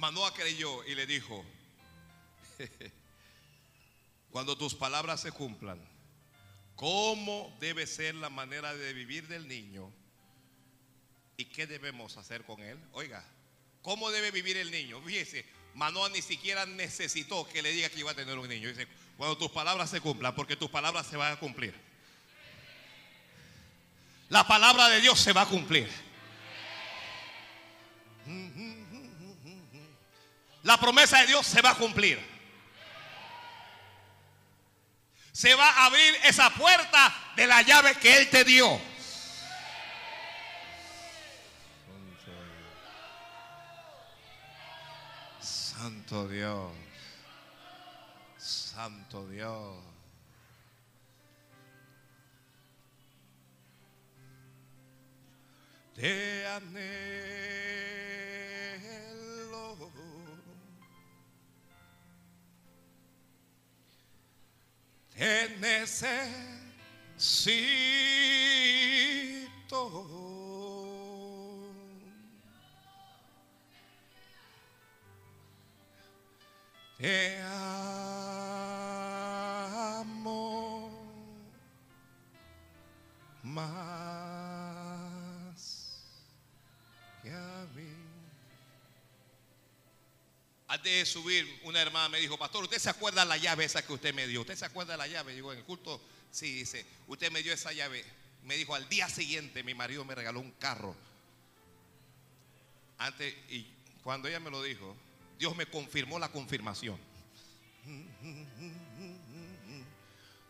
[0.02, 1.44] Manoa creyó y le dijo,
[4.32, 5.80] cuando tus palabras se cumplan,
[6.74, 9.92] ¿cómo debe ser la manera de vivir del niño?
[11.36, 12.80] ¿Y qué debemos hacer con él?
[12.90, 13.24] Oiga,
[13.80, 15.00] ¿cómo debe vivir el niño?
[15.02, 18.70] Fíjese, Manoa ni siquiera necesitó que le diga que iba a tener un niño.
[18.70, 21.76] Dice, cuando tus palabras se cumplan, porque tus palabras se van a cumplir.
[24.30, 25.88] La palabra de Dios se va a cumplir.
[30.62, 32.20] La promesa de Dios se va a cumplir.
[35.32, 38.80] Se va a abrir esa puerta de la llave que Él te dio.
[45.40, 46.70] Santo Dios.
[48.36, 49.76] Santo Dios.
[55.94, 56.46] Te
[65.16, 66.22] te necesito.
[76.98, 77.42] Te
[90.82, 94.14] de subir, una hermana me dijo, pastor, ¿usted se acuerda la llave esa que usted
[94.14, 94.40] me dio?
[94.40, 95.34] ¿Usted se acuerda de la llave?
[95.34, 98.04] Digo, en el culto, sí, dice, usted me dio esa llave.
[98.44, 100.96] Me dijo, al día siguiente mi marido me regaló un carro.
[102.98, 103.66] Antes, y
[104.02, 104.96] cuando ella me lo dijo,
[105.38, 106.98] Dios me confirmó la confirmación.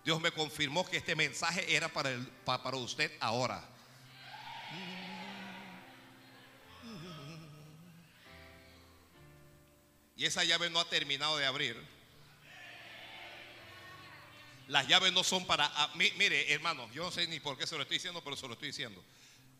[0.05, 3.63] Dios me confirmó que este mensaje era para, el, para usted ahora.
[10.17, 11.77] Y esa llave no ha terminado de abrir.
[14.69, 15.71] Las llaves no son para...
[15.75, 18.47] Ah, mire, hermano, yo no sé ni por qué se lo estoy diciendo, pero se
[18.47, 19.03] lo estoy diciendo.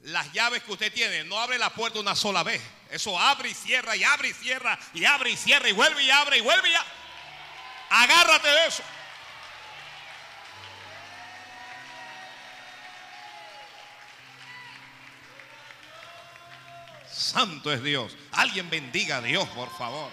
[0.03, 2.61] Las llaves que usted tiene no abre la puerta una sola vez.
[2.91, 6.11] Eso abre y cierra y abre y cierra y abre y cierra y vuelve y
[6.11, 6.75] abre y vuelve y
[7.91, 8.83] Agárrate de eso.
[17.11, 18.17] Santo es Dios.
[18.33, 20.11] Alguien bendiga a Dios, por favor.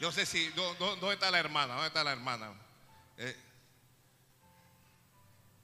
[0.00, 1.74] Yo sé si, ¿dónde está la hermana?
[1.74, 2.52] ¿Dónde está la hermana?
[3.16, 3.36] Eh,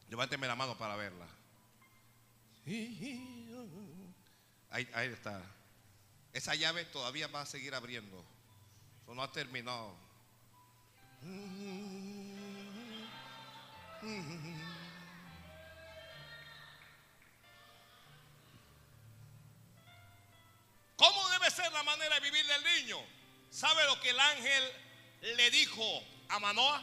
[0.09, 1.27] levánteme la mano para verla.
[4.71, 5.41] Ahí, ahí, está.
[6.33, 8.25] Esa llave todavía va a seguir abriendo.
[9.03, 9.95] Eso no ha terminado.
[14.01, 14.76] ¿Cómo
[23.57, 24.73] ¿Sabe lo que el ángel
[25.35, 26.83] le dijo a Manoa?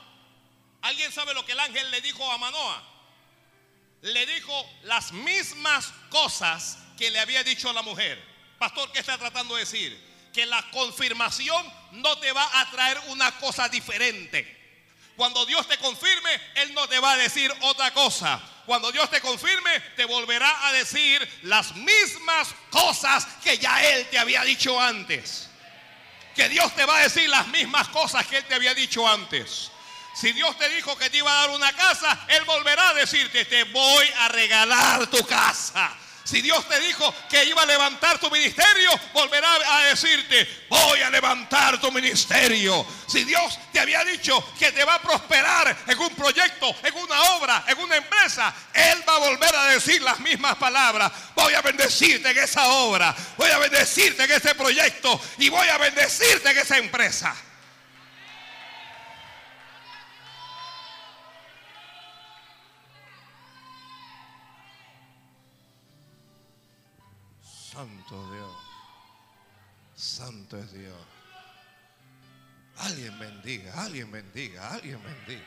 [0.81, 2.83] ¿Alguien sabe lo que el ángel le dijo a Manoa?
[4.01, 8.19] Le dijo las mismas cosas que le había dicho a la mujer.
[8.57, 10.31] Pastor, ¿qué está tratando de decir?
[10.33, 14.81] Que la confirmación no te va a traer una cosa diferente.
[15.15, 18.41] Cuando Dios te confirme, Él no te va a decir otra cosa.
[18.65, 24.17] cuando Dios te confirme, te volverá a decir las mismas cosas que ya Él te
[24.17, 25.51] había dicho antes.
[26.35, 29.71] Que Dios te va a decir las mismas cosas que Él te había dicho antes.
[30.13, 33.45] Si Dios te dijo que te iba a dar una casa, Él volverá a decirte,
[33.45, 35.95] te voy a regalar tu casa.
[36.23, 41.09] Si Dios te dijo que iba a levantar tu ministerio, volverá a decirte, voy a
[41.09, 42.85] levantar tu ministerio.
[43.07, 47.21] Si Dios te había dicho que te va a prosperar en un proyecto, en una
[47.33, 51.11] obra, en una empresa, Él va a volver a decir las mismas palabras.
[51.35, 55.77] Voy a bendecirte en esa obra, voy a bendecirte en ese proyecto y voy a
[55.77, 57.35] bendecirte en esa empresa.
[67.83, 68.55] Santo Dios.
[69.93, 71.05] Santo es Dios.
[72.77, 75.45] Alguien bendiga, alguien bendiga, alguien bendiga.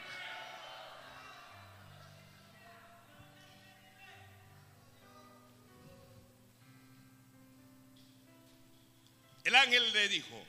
[9.42, 10.44] El ángel le dijo,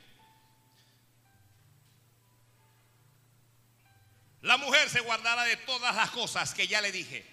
[4.41, 7.25] la mujer se guardará de todas las cosas que ya le dije.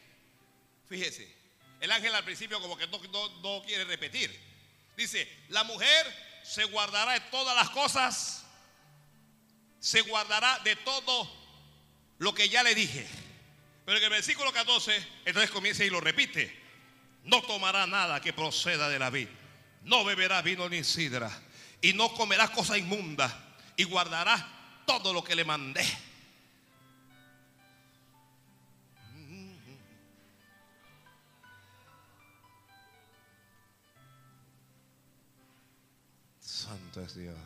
[0.89, 1.44] Fíjese,
[1.81, 4.39] el ángel al principio como que no, quiere repetir.
[4.97, 8.45] Dice, la mujer se guardará de todas las cosas,
[9.81, 11.31] se guardará de todo
[12.19, 13.07] lo que ya le dije.
[13.85, 16.63] Pero en el versículo 14, entonces comienza y lo repite.
[17.25, 19.29] No tomará nada que proceda de la vid.
[19.83, 21.31] No beberá vino ni sidra.
[21.81, 23.57] Y no comerá cosa inmunda.
[23.77, 25.85] Y guardará todo lo que le mandé.
[37.03, 37.37] Es Dios.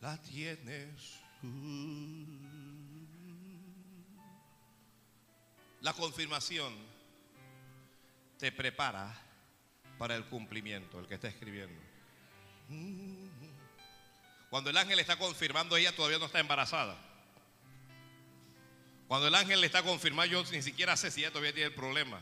[0.00, 1.20] La tienes.
[5.80, 6.74] La confirmación
[8.38, 9.12] te prepara
[9.98, 11.80] para el cumplimiento, el que está escribiendo.
[14.50, 16.96] Cuando el ángel está confirmando, ella todavía no está embarazada.
[19.08, 21.74] Cuando el ángel le está confirmando, yo ni siquiera sé si ella todavía tiene el
[21.74, 22.20] problema.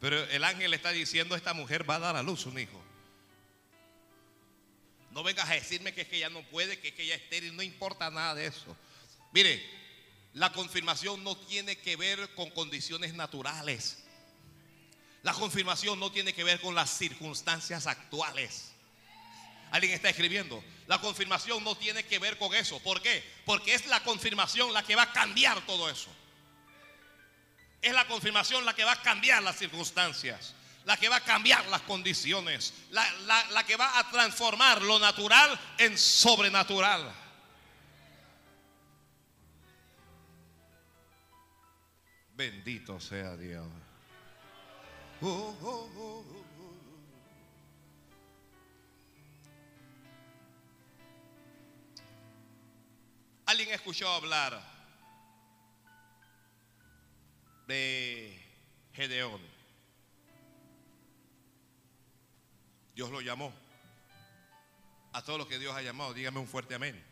[0.00, 2.82] Pero el ángel está diciendo, esta mujer va a dar a luz un hijo.
[5.12, 7.22] No vengas a decirme que es que ella no puede, que es que ella es
[7.22, 8.76] estéril, no importa nada de eso.
[9.32, 9.64] Mire,
[10.34, 14.02] la confirmación no tiene que ver con condiciones naturales.
[15.22, 18.72] La confirmación no tiene que ver con las circunstancias actuales.
[19.70, 20.62] Alguien está escribiendo.
[20.86, 22.78] La confirmación no tiene que ver con eso.
[22.80, 23.24] ¿Por qué?
[23.46, 26.10] Porque es la confirmación la que va a cambiar todo eso
[27.86, 31.64] es la confirmación la que va a cambiar las circunstancias, la que va a cambiar
[31.66, 37.12] las condiciones, la, que va a transformar lo natural en sobrenatural.
[42.34, 43.66] Bendito sea Dios.
[45.22, 46.24] Oh,
[53.46, 54.75] ¿Alguien escuchó hablar
[57.66, 58.40] de
[58.92, 59.40] Gedeón.
[62.94, 63.52] Dios lo llamó.
[65.12, 67.02] A todos los que Dios ha llamado, dígame un fuerte amén.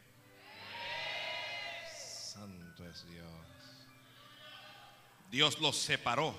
[1.96, 3.24] Santo es Dios.
[5.30, 6.34] Dios los separó.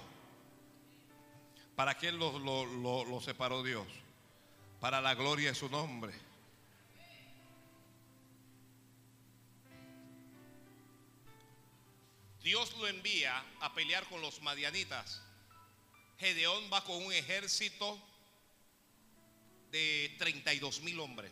[1.76, 3.86] ¿Para qué los lo, separó Dios?
[4.80, 6.14] Para la gloria de su nombre.
[12.46, 15.20] Dios lo envía a pelear con los madianitas.
[16.20, 18.00] Gedeón va con un ejército
[19.72, 21.32] de 32 mil hombres.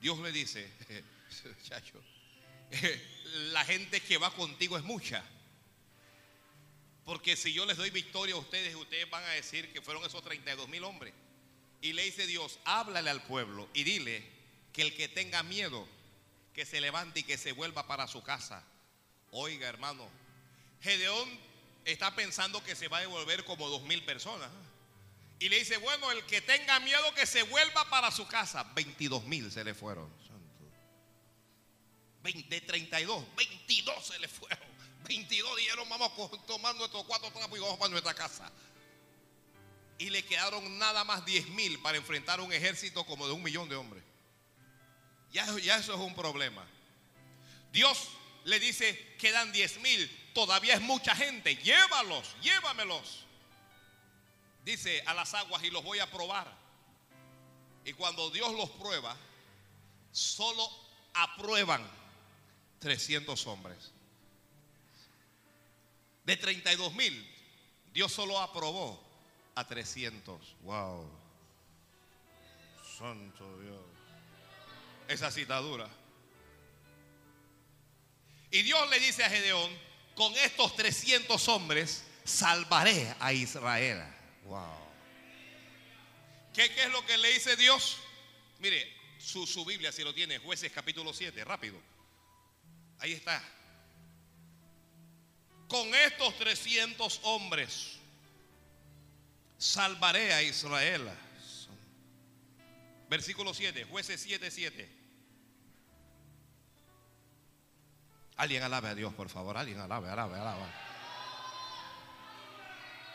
[0.00, 0.72] Dios le dice,
[3.50, 5.24] la gente que va contigo es mucha.
[7.04, 10.22] Porque si yo les doy victoria a ustedes, ustedes van a decir que fueron esos
[10.22, 11.12] 32 mil hombres.
[11.80, 14.22] Y le dice Dios, háblale al pueblo y dile
[14.72, 15.88] que el que tenga miedo,
[16.54, 18.64] que se levante y que se vuelva para su casa
[19.30, 20.08] Oiga, hermano,
[20.80, 21.28] Gedeón
[21.84, 24.50] está pensando que se va a devolver como dos mil personas.
[25.38, 28.64] Y le dice, bueno, el que tenga miedo que se vuelva para su casa.
[28.74, 30.10] 22 mil se le fueron.
[32.22, 34.66] De 32, 22 se le fueron.
[35.04, 38.50] 22 dijeron, vamos a tomar nuestros cuatro trapos y vamos para nuestra casa.
[39.98, 43.68] Y le quedaron nada más 10 mil para enfrentar un ejército como de un millón
[43.68, 44.02] de hombres.
[45.32, 46.66] Ya, ya eso es un problema.
[47.72, 48.08] Dios
[48.46, 53.24] le dice, quedan 10 mil, todavía es mucha gente, llévalos, llévamelos.
[54.64, 56.46] Dice a las aguas y los voy a probar.
[57.84, 59.16] Y cuando Dios los prueba,
[60.12, 60.68] solo
[61.14, 61.84] aprueban
[62.78, 63.90] 300 hombres.
[66.22, 67.34] De 32 mil,
[67.92, 69.02] Dios solo aprobó
[69.56, 70.40] a 300.
[70.62, 71.10] Wow.
[72.96, 73.80] Santo Dios.
[75.08, 75.88] Esa citadura.
[78.50, 79.70] Y Dios le dice a Gedeón,
[80.14, 84.02] con estos 300 hombres salvaré a Israel.
[84.44, 84.86] Wow.
[86.54, 87.98] ¿Qué, ¿Qué, es lo que le dice Dios?
[88.60, 91.80] Mire, su, su Biblia si lo tiene, jueces capítulo 7, rápido.
[92.98, 93.42] Ahí está.
[95.68, 97.96] Con estos 300 hombres
[99.58, 101.10] salvaré a Israel.
[103.08, 104.95] Versículo 7, jueces 7, 7.
[108.36, 109.56] Alguien alabe a Dios, por favor.
[109.56, 110.64] Alguien alabe, alabe, alabe.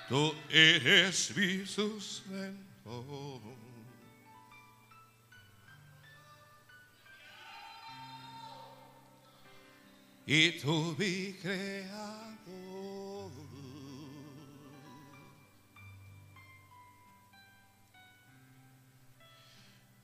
[0.10, 3.42] Tú eres mi sustento.
[10.26, 12.32] Y tú mi creador.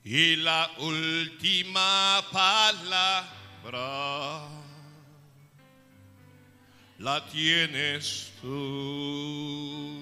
[0.04, 3.28] Y la última palabra
[7.00, 9.98] la tienes tú.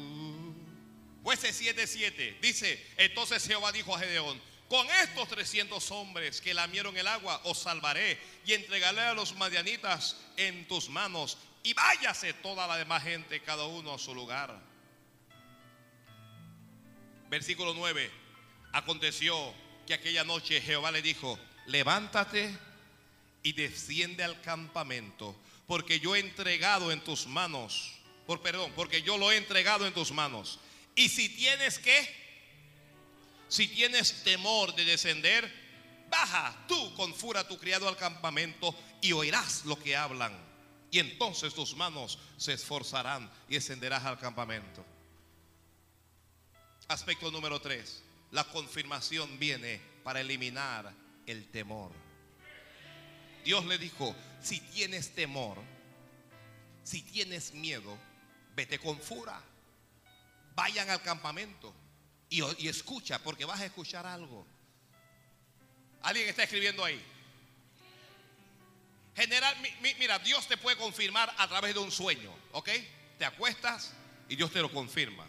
[1.24, 4.40] Jueces 7:7 dice, entonces Jehová dijo a Gedeón,
[4.70, 10.18] con estos 300 hombres que lamieron el agua os salvaré y entregaré a los madianitas
[10.38, 14.60] en tus manos y váyase toda la demás gente, cada uno a su lugar.
[17.30, 18.12] Versículo 9.
[18.72, 19.54] Aconteció
[19.88, 22.56] que aquella noche Jehová le dijo, levántate
[23.42, 25.36] y desciende al campamento,
[25.68, 27.94] porque yo he entregado en tus manos,
[28.26, 30.60] por perdón, porque yo lo he entregado en tus manos.
[30.96, 32.16] Y si tienes que,
[33.48, 35.52] si tienes temor de descender,
[36.10, 40.34] baja tú con fura tu criado al campamento y oirás lo que hablan.
[40.92, 44.86] Y entonces tus manos se esforzarán y descenderás al campamento.
[46.88, 48.04] Aspecto número 3.
[48.32, 50.94] La confirmación viene para eliminar
[51.26, 52.05] el temor.
[53.46, 55.62] Dios le dijo, si tienes temor,
[56.84, 57.96] si tienes miedo,
[58.56, 59.40] vete con fura.
[60.56, 61.72] Vayan al campamento
[62.28, 64.48] y, escucha, porque vas a escuchar algo.
[66.02, 67.00] ¿Alguien está escribiendo ahí?
[69.16, 69.56] General,
[70.00, 72.70] mira, Dios te puede confirmar a través de un sueño, ¿ok?
[73.20, 73.94] Te acuestas
[74.28, 75.28] y Dios te lo confirma.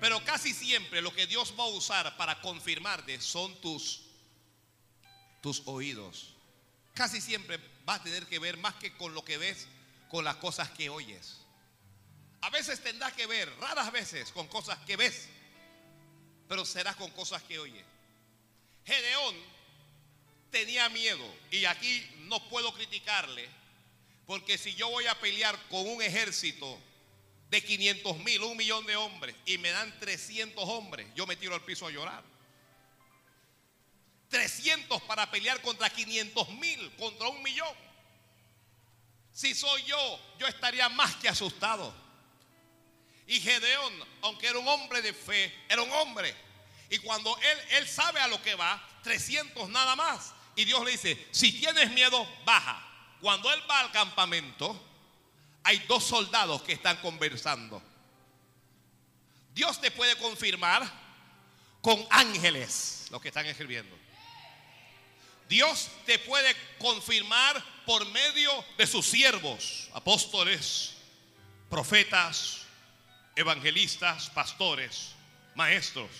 [0.00, 4.04] Pero casi siempre lo que Dios va a usar para confirmarte son tus,
[5.42, 6.37] tus oídos.
[6.98, 9.68] Casi siempre va a tener que ver más que con lo que ves,
[10.08, 11.38] con las cosas que oyes.
[12.40, 15.28] A veces tendrá que ver, raras veces, con cosas que ves,
[16.48, 17.84] pero será con cosas que oyes.
[18.84, 19.36] Gedeón
[20.50, 23.48] tenía miedo y aquí no puedo criticarle,
[24.26, 26.80] porque si yo voy a pelear con un ejército
[27.48, 31.54] de 500 mil, un millón de hombres, y me dan 300 hombres, yo me tiro
[31.54, 32.24] al piso a llorar.
[34.28, 37.74] 300 para pelear contra 500 mil, contra un millón.
[39.32, 41.94] Si soy yo, yo estaría más que asustado.
[43.26, 46.34] Y Gedeón, aunque era un hombre de fe, era un hombre.
[46.90, 50.32] Y cuando él, él sabe a lo que va, 300 nada más.
[50.56, 52.84] Y Dios le dice, si tienes miedo, baja.
[53.20, 54.84] Cuando él va al campamento,
[55.62, 57.82] hay dos soldados que están conversando.
[59.54, 60.90] Dios te puede confirmar
[61.80, 63.96] con ángeles, los que están escribiendo.
[65.48, 70.94] Dios te puede confirmar por medio de sus siervos, apóstoles,
[71.70, 72.66] profetas,
[73.34, 75.12] evangelistas, pastores,
[75.54, 76.10] maestros.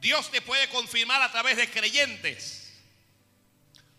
[0.00, 2.72] Dios te puede confirmar a través de creyentes.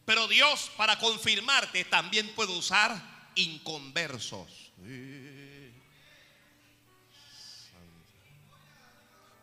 [0.06, 3.00] Pero Dios para confirmarte también puede usar
[3.36, 4.72] inconversos.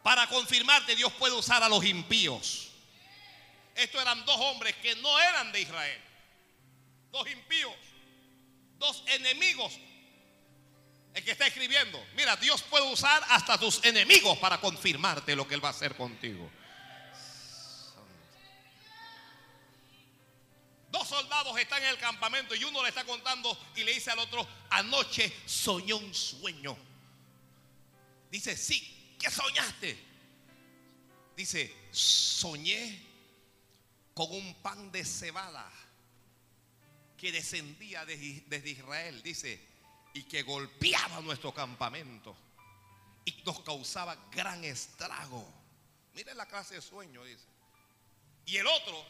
[0.02, 2.67] Para confirmarte Dios puede usar a los impíos.
[3.78, 6.00] Estos eran dos hombres que no eran de Israel.
[7.12, 7.76] Dos impíos.
[8.76, 9.72] Dos enemigos.
[11.14, 12.04] El que está escribiendo.
[12.16, 15.94] Mira, Dios puede usar hasta tus enemigos para confirmarte lo que Él va a hacer
[15.94, 16.50] contigo.
[20.90, 24.18] Dos soldados están en el campamento y uno le está contando y le dice al
[24.18, 26.76] otro, anoche soñó un sueño.
[28.28, 30.04] Dice, sí, ¿qué soñaste?
[31.36, 33.07] Dice, soñé
[34.18, 35.70] con un pan de cebada
[37.16, 39.64] que descendía desde Israel, dice,
[40.12, 42.36] y que golpeaba nuestro campamento
[43.24, 45.48] y nos causaba gran estrago.
[46.14, 47.44] Miren la clase de sueño, dice.
[48.46, 49.06] Y el otro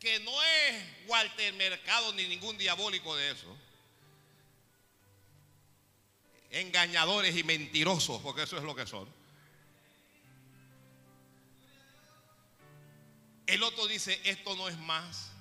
[0.00, 3.56] que no es Walter Mercado ni ningún diabólico de eso.
[6.50, 9.19] Engañadores y mentirosos, porque eso es lo que son.
[13.50, 15.32] El otro dice, esto no es más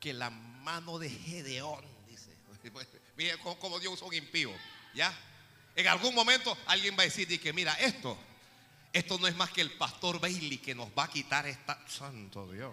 [0.00, 2.34] que la mano de Gedeón, dice.
[3.16, 4.50] Mira cómo Dios usa un impío,
[4.94, 5.14] ¿ya?
[5.76, 8.16] En algún momento alguien va a decir que mira, esto,
[8.92, 11.86] esto no es más que el pastor Bailey que nos va a quitar esta...
[11.88, 12.72] Santo Dios.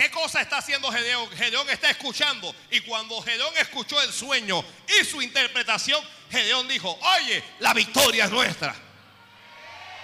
[0.00, 1.30] ¿Qué cosa está haciendo Gedeón?
[1.32, 2.54] Gedeón está escuchando.
[2.70, 4.64] Y cuando Gedeón escuchó el sueño
[4.98, 8.74] y su interpretación, Gedeón dijo, oye, la victoria es nuestra.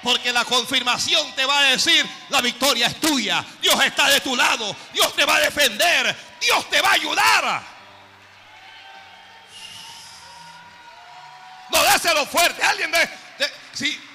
[0.02, 3.42] Porque la confirmación te va a decir, la victoria es tuya.
[3.62, 4.76] Dios está de tu lado.
[4.92, 6.14] Dios te va a defender.
[6.42, 7.62] Dios te va a ayudar.
[11.70, 12.62] No, dáselo fuerte.
[12.62, 13.08] Alguien de...
[13.72, 14.05] sí.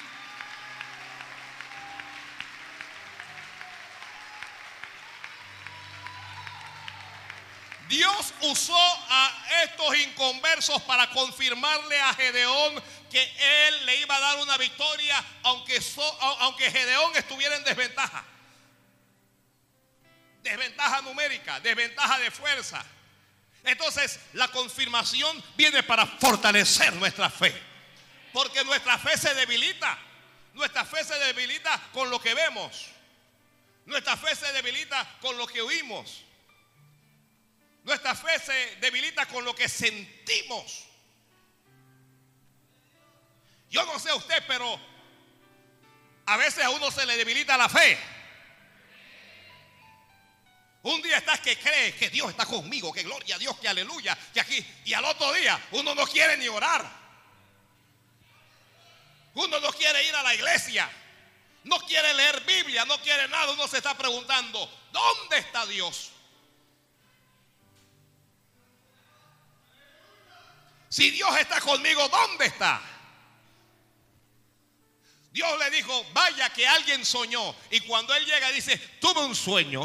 [7.92, 14.38] Dios usó a estos inconversos para confirmarle a Gedeón que él le iba a dar
[14.38, 18.24] una victoria aunque, Gedeón estuviera en desventaja.
[20.42, 22.82] Desventaja numérica, desventaja de fuerza.
[23.66, 27.54] Entonces la confirmación viene para fortalecer nuestra fe.
[28.32, 30.00] Porque nuestra fe se debilita.
[30.54, 32.86] Nuestra fe se debilita con lo que vemos.
[33.86, 36.24] Nuestra fe se debilita con lo que oímos.
[37.84, 40.86] Nuestra fe se debilita con lo que sentimos.
[43.70, 44.80] Yo no sé usted, pero
[46.26, 47.98] a veces a uno se le debilita la fe.
[50.84, 54.18] Un día estás que crees que Dios está conmigo, que gloria a Dios, que aleluya,
[54.34, 54.66] que aquí.
[54.86, 57.02] Y al otro día uno no quiere ni orar.
[59.34, 60.90] Uno no quiere ir a la iglesia.
[61.64, 63.52] No quiere leer Biblia, no quiere nada.
[63.52, 66.11] Uno se está preguntando, ¿dónde está Dios?
[70.92, 72.82] Si Dios está conmigo, ¿dónde está?
[75.32, 77.56] Dios le dijo, vaya que alguien soñó.
[77.70, 79.82] Y cuando él llega dice, tuve un sueño.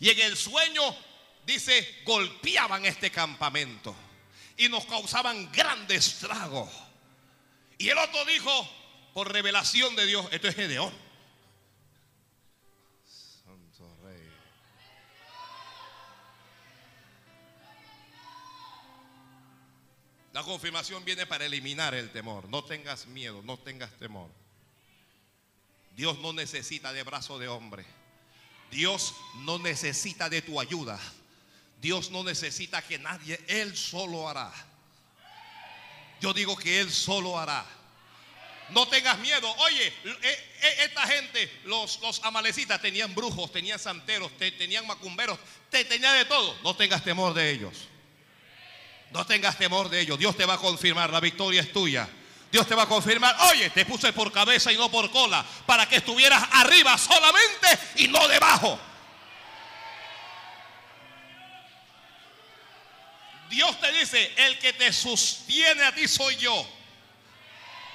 [0.00, 0.96] Y en el sueño
[1.44, 3.94] dice, golpeaban este campamento.
[4.56, 6.72] Y nos causaban grandes estrago.
[7.76, 8.70] Y el otro dijo,
[9.12, 10.94] por revelación de Dios, esto es Gedeón.
[20.32, 22.48] La confirmación viene para eliminar el temor.
[22.48, 24.30] No tengas miedo, no tengas temor.
[25.94, 27.84] Dios no necesita de brazo de hombre.
[28.70, 30.98] Dios no necesita de tu ayuda.
[31.82, 34.50] Dios no necesita que nadie, Él solo hará.
[36.20, 37.66] Yo digo que Él solo hará.
[38.70, 39.52] No tengas miedo.
[39.58, 46.16] Oye, eh, eh, esta gente, los, amalecitas, tenían brujos, tenían santeros, tenían macumberos, te, tenían
[46.16, 46.56] de todo.
[46.62, 47.88] No tengas temor de ellos.
[49.12, 50.18] No tengas temor de ellos.
[50.18, 51.10] Dios te va a confirmar.
[51.10, 52.08] La victoria es tuya.
[52.50, 53.36] Dios te va a confirmar.
[53.50, 55.44] Oye, te puse por cabeza y no por cola.
[55.66, 58.78] Para que estuvieras arriba solamente y no debajo.
[63.50, 66.66] Dios te dice, el que te sostiene a ti soy yo.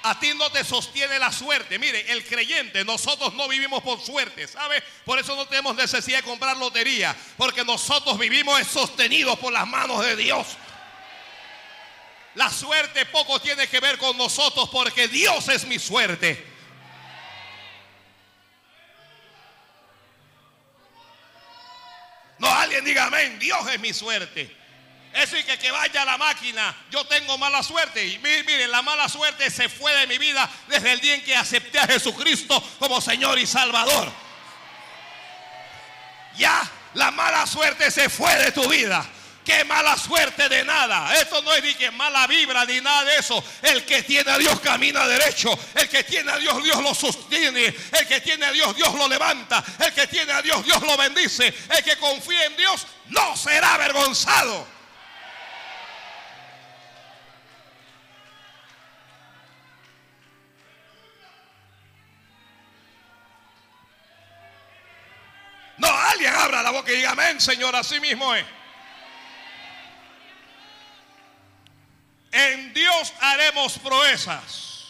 [0.04, 1.80] A ti no te sostiene la suerte.
[1.80, 4.80] Mire, el creyente, nosotros no vivimos por suerte, ¿sabe?
[5.04, 7.16] Por eso no tenemos necesidad de comprar lotería.
[7.36, 10.46] Porque nosotros vivimos sostenidos por las manos de Dios.
[12.34, 16.46] La suerte poco tiene que ver con nosotros porque Dios es mi suerte.
[22.38, 24.56] No, alguien diga amén, Dios es mi suerte.
[25.12, 28.06] Eso y que, que vaya la máquina, yo tengo mala suerte.
[28.06, 31.34] Y miren, la mala suerte se fue de mi vida desde el día en que
[31.34, 34.12] acepté a Jesucristo como Señor y Salvador.
[36.36, 36.62] Ya,
[36.94, 39.04] la mala suerte se fue de tu vida
[39.48, 41.14] qué mala suerte de nada.
[41.14, 43.42] Esto no es ni que mala vibra ni nada de eso.
[43.62, 45.58] El que tiene a Dios camina derecho.
[45.74, 47.64] El que tiene a Dios, Dios lo sostiene.
[47.64, 49.64] El que tiene a Dios, Dios lo levanta.
[49.78, 51.46] El que tiene a Dios, Dios lo bendice.
[51.46, 54.68] El que confía en Dios no será avergonzado.
[65.78, 68.44] No, alguien abra la boca y diga amén, Señor, así mismo es.
[72.32, 74.86] En Dios haremos proezas.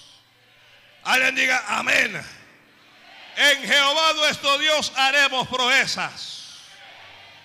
[1.05, 2.21] Alguien diga amén.
[3.37, 6.59] En Jehová nuestro Dios haremos proezas.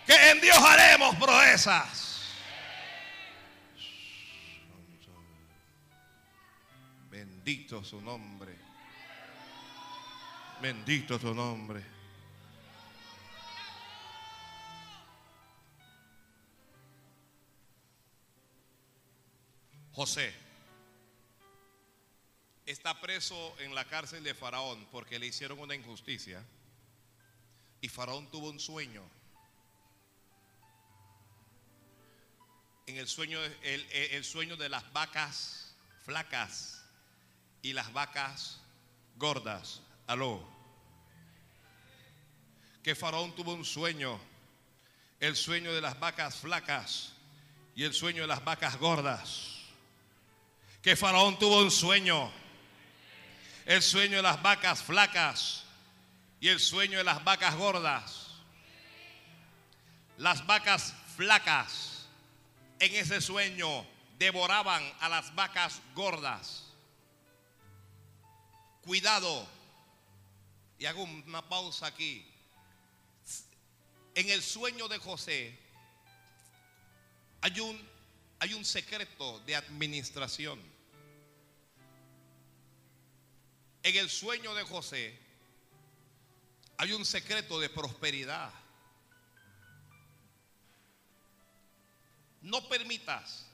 [0.05, 2.03] Que en Dios haremos proezas.
[7.09, 8.57] Bendito su nombre.
[10.61, 11.92] Bendito tu nombre.
[19.93, 20.33] José
[22.65, 26.43] está preso en la cárcel de Faraón porque le hicieron una injusticia.
[27.79, 29.03] Y Faraón tuvo un sueño.
[32.87, 36.83] En el sueño, el, el sueño de las vacas flacas
[37.61, 38.61] y las vacas
[39.17, 39.81] gordas.
[40.07, 40.43] Aló.
[42.81, 44.19] Que Faraón tuvo un sueño.
[45.19, 47.13] El sueño de las vacas flacas
[47.75, 49.52] y el sueño de las vacas gordas
[50.83, 52.29] que Faraón tuvo un sueño.
[53.65, 55.63] El sueño de las vacas flacas
[56.41, 58.27] y el sueño de las vacas gordas.
[60.17, 62.05] Las vacas flacas
[62.79, 63.85] en ese sueño
[64.19, 66.65] devoraban a las vacas gordas.
[68.81, 69.47] Cuidado.
[70.77, 72.29] Y hago una pausa aquí.
[74.15, 75.57] En el sueño de José
[77.39, 77.89] hay un,
[78.39, 80.72] hay un secreto de administración.
[83.83, 85.19] En el sueño de José
[86.77, 88.51] hay un secreto de prosperidad.
[92.41, 93.45] No permitas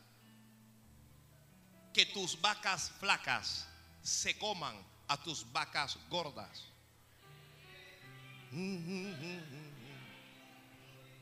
[1.93, 3.67] que tus vacas flacas
[4.03, 4.75] se coman
[5.07, 6.63] a tus vacas gordas.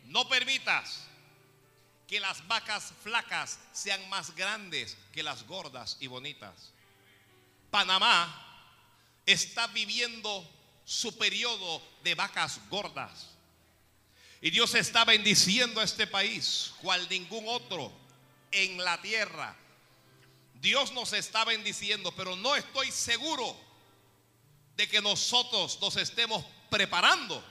[0.06, 1.08] No permitas
[2.08, 6.72] que las vacas flacas sean más grandes que las gordas y bonitas.
[7.70, 8.47] Panamá
[9.28, 10.50] está viviendo
[10.86, 13.28] su periodo de vacas gordas.
[14.42, 17.92] Y Dios está bendiciendo a este país, cual ningún otro
[18.52, 19.56] en la tierra.
[20.56, 23.56] Dios nos está bendiciendo, pero no estoy seguro
[24.78, 27.44] de que nosotros nos estemos preparando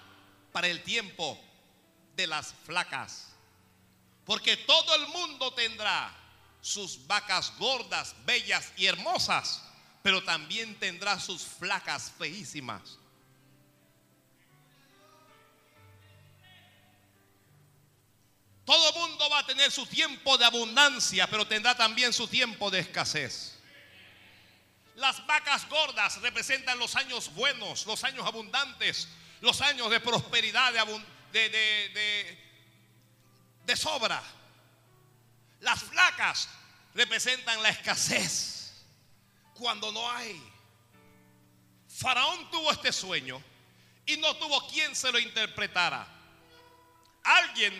[0.52, 1.38] para el tiempo
[2.16, 3.28] de las flacas.
[4.24, 6.16] Porque todo el mundo tendrá
[6.62, 9.65] sus vacas gordas, bellas y hermosas
[10.06, 12.96] pero también tendrá sus flacas feísimas.
[18.64, 22.78] Todo mundo va a tener su tiempo de abundancia, pero tendrá también su tiempo de
[22.78, 23.58] escasez.
[24.94, 29.08] Las vacas gordas representan los años buenos, los años abundantes,
[29.40, 30.72] los años de prosperidad,
[31.32, 32.38] de, de,
[33.64, 34.22] de sobra.
[35.62, 36.48] Las flacas
[36.94, 38.55] representan la escasez
[39.58, 40.40] cuando no hay.
[41.88, 43.42] Faraón tuvo este sueño
[44.04, 46.06] y no tuvo quien se lo interpretara.
[47.24, 47.74] Alguien,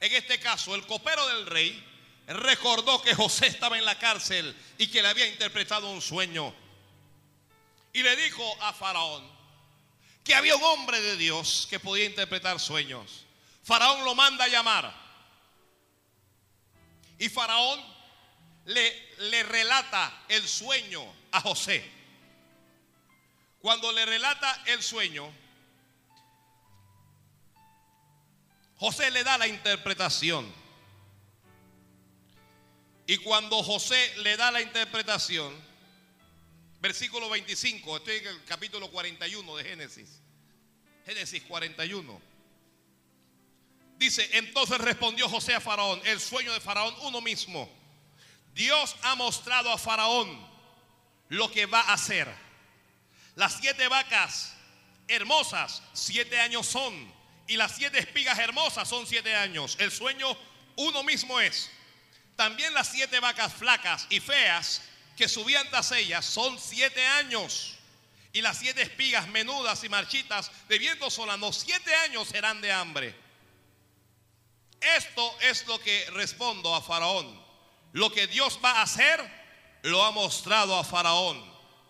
[0.00, 1.84] en este caso el copero del rey,
[2.26, 6.54] recordó que José estaba en la cárcel y que le había interpretado un sueño.
[7.92, 9.28] Y le dijo a Faraón
[10.22, 13.24] que había un hombre de Dios que podía interpretar sueños.
[13.64, 14.94] Faraón lo manda a llamar.
[17.18, 17.97] Y Faraón
[18.68, 21.02] le, relata el sueño
[21.32, 21.82] a José.
[23.60, 25.32] Cuando le relata el sueño,
[28.76, 30.52] José le da la interpretación.
[33.06, 35.54] Y cuando José le da la interpretación,
[36.80, 40.20] versículo 25, estoy en el capítulo 41 de Génesis.
[41.06, 42.20] Génesis 41.
[43.96, 47.77] Dice, entonces respondió José a Faraón, el sueño de Faraón uno mismo
[48.58, 50.44] Dios ha mostrado a Faraón
[51.28, 52.26] lo que va a hacer.
[53.36, 54.52] Las siete vacas
[55.06, 56.92] hermosas, siete años son.
[57.46, 59.76] Y las siete espigas hermosas son siete años.
[59.78, 60.36] El sueño
[60.74, 61.70] uno mismo es.
[62.34, 64.82] También las siete vacas flacas y feas
[65.16, 67.76] que subían tras ellas son siete años.
[68.32, 73.14] Y las siete espigas menudas y marchitas de viento solano, siete años serán de hambre.
[74.80, 77.47] Esto es lo que respondo a Faraón.
[77.92, 79.20] Lo que Dios va a hacer,
[79.82, 81.42] lo ha mostrado a Faraón.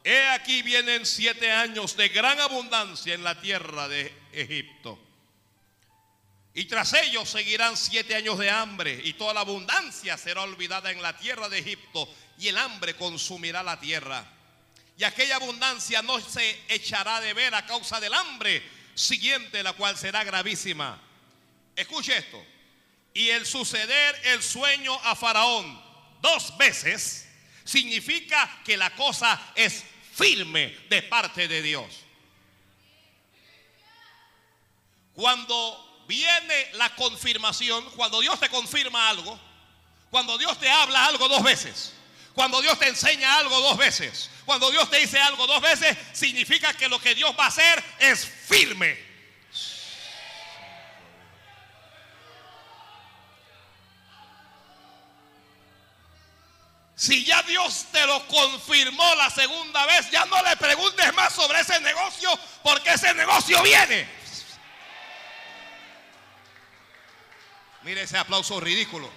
[0.05, 4.99] He aquí vienen siete años de gran abundancia en la tierra de Egipto.
[6.55, 11.03] Y tras ellos seguirán siete años de hambre y toda la abundancia será olvidada en
[11.03, 14.25] la tierra de Egipto y el hambre consumirá la tierra.
[14.97, 18.63] Y aquella abundancia no se echará de ver a causa del hambre
[18.95, 21.01] siguiente, la cual será gravísima.
[21.77, 22.45] Escuche esto.
[23.15, 25.88] Y el suceder el sueño a Faraón
[26.21, 27.29] dos veces,
[27.65, 32.05] significa que la cosa es firme de parte de Dios.
[35.15, 39.39] Cuando viene la confirmación, cuando Dios te confirma algo,
[40.11, 41.95] cuando Dios te habla algo dos veces,
[42.39, 46.73] Cuando Dios te enseña algo dos veces, cuando Dios te dice algo dos veces, significa
[46.73, 48.97] que lo que Dios va a hacer es firme.
[56.99, 61.61] Si ya Dios te lo confirmó la segunda vez, ya no le preguntes más sobre
[61.61, 62.29] ese negocio
[62.65, 64.09] porque ese negocio viene.
[67.83, 69.09] Mire ese aplauso ridículo.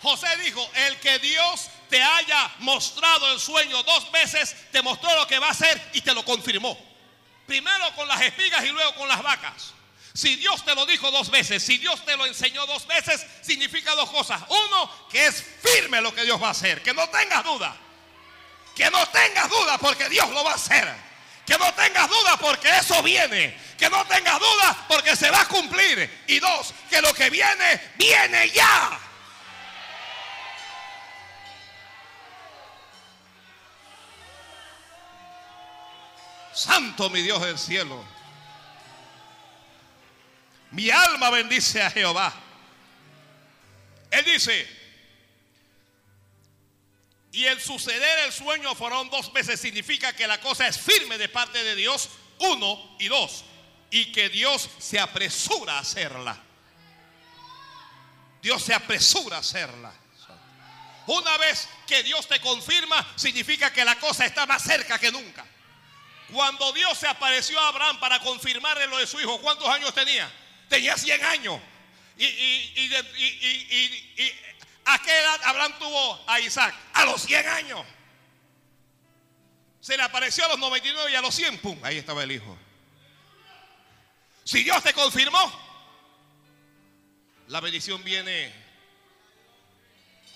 [0.00, 5.26] José dijo, el que Dios te haya mostrado el sueño dos veces, te mostró lo
[5.26, 6.89] que va a hacer y te lo confirmó.
[7.50, 9.72] Primero con las espigas y luego con las vacas.
[10.14, 13.92] Si Dios te lo dijo dos veces, si Dios te lo enseñó dos veces, significa
[13.96, 14.40] dos cosas.
[14.46, 17.76] Uno, que es firme lo que Dios va a hacer, que no tengas duda.
[18.76, 20.94] Que no tengas duda porque Dios lo va a hacer.
[21.44, 23.58] Que no tengas duda porque eso viene.
[23.76, 26.24] Que no tengas duda porque se va a cumplir.
[26.28, 28.96] Y dos, que lo que viene, viene ya.
[36.60, 38.04] Santo mi Dios del cielo.
[40.72, 42.34] Mi alma bendice a Jehová.
[44.10, 44.68] Él dice,
[47.32, 51.30] y el suceder el sueño fueron dos veces significa que la cosa es firme de
[51.30, 53.42] parte de Dios, uno y dos,
[53.90, 56.38] y que Dios se apresura a hacerla.
[58.42, 59.94] Dios se apresura a hacerla.
[61.06, 65.46] Una vez que Dios te confirma, significa que la cosa está más cerca que nunca.
[66.32, 70.30] Cuando Dios se apareció a Abraham para confirmarle lo de su hijo, ¿cuántos años tenía?
[70.68, 71.60] Tenía 100 años.
[72.16, 72.90] Y,
[74.84, 76.74] ¿A qué edad Abraham tuvo a Isaac?
[76.94, 77.86] A los 100 años.
[79.80, 81.78] Se le apareció a los 99 y a los 100, ¡pum!
[81.82, 82.56] Ahí estaba el hijo.
[84.44, 85.52] Si Dios te confirmó,
[87.48, 88.52] la bendición viene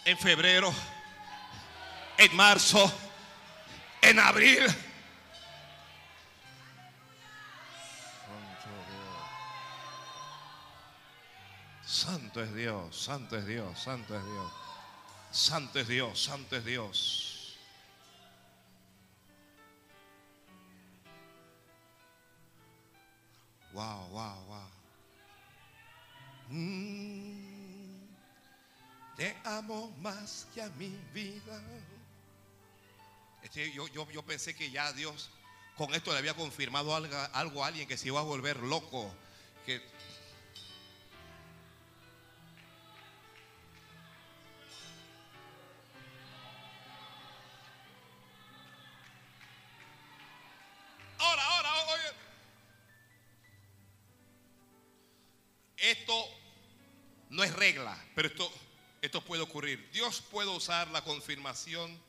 [0.05, 0.75] en febrero,
[2.19, 2.93] en marzo,
[4.03, 4.67] en abril.
[11.95, 14.53] Santo es Dios, santo es Dios, santo es Dios.
[15.31, 17.57] Santo es Dios, santo es Dios.
[23.73, 24.71] Wow, wow, wow.
[26.49, 28.09] Mm,
[29.17, 31.63] te amo más que a mi vida.
[33.73, 35.31] Yo, yo, yo, pensé que ya Dios
[35.77, 39.15] con esto le había confirmado algo, algo a alguien que se iba a volver loco.
[39.65, 39.94] Que
[55.85, 56.14] Esto
[57.28, 58.51] no es regla, pero esto,
[59.03, 59.91] esto puede ocurrir.
[59.93, 62.01] Dios puede usar la confirmación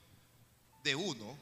[0.81, 1.37] de uno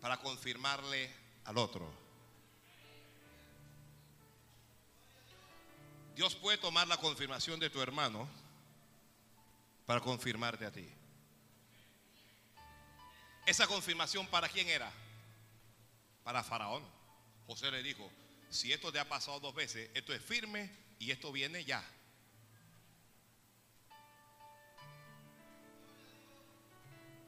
[0.00, 1.08] para confirmarle
[1.44, 1.88] al otro.
[6.16, 8.28] Dios puede tomar la confirmación de tu hermano
[9.86, 10.88] para confirmarte a ti.
[13.46, 14.90] Esa confirmación para quién era?
[16.24, 16.82] Para Faraón.
[17.46, 18.10] José le dijo,
[18.54, 21.84] si esto te ha pasado dos veces, esto es firme y esto viene ya.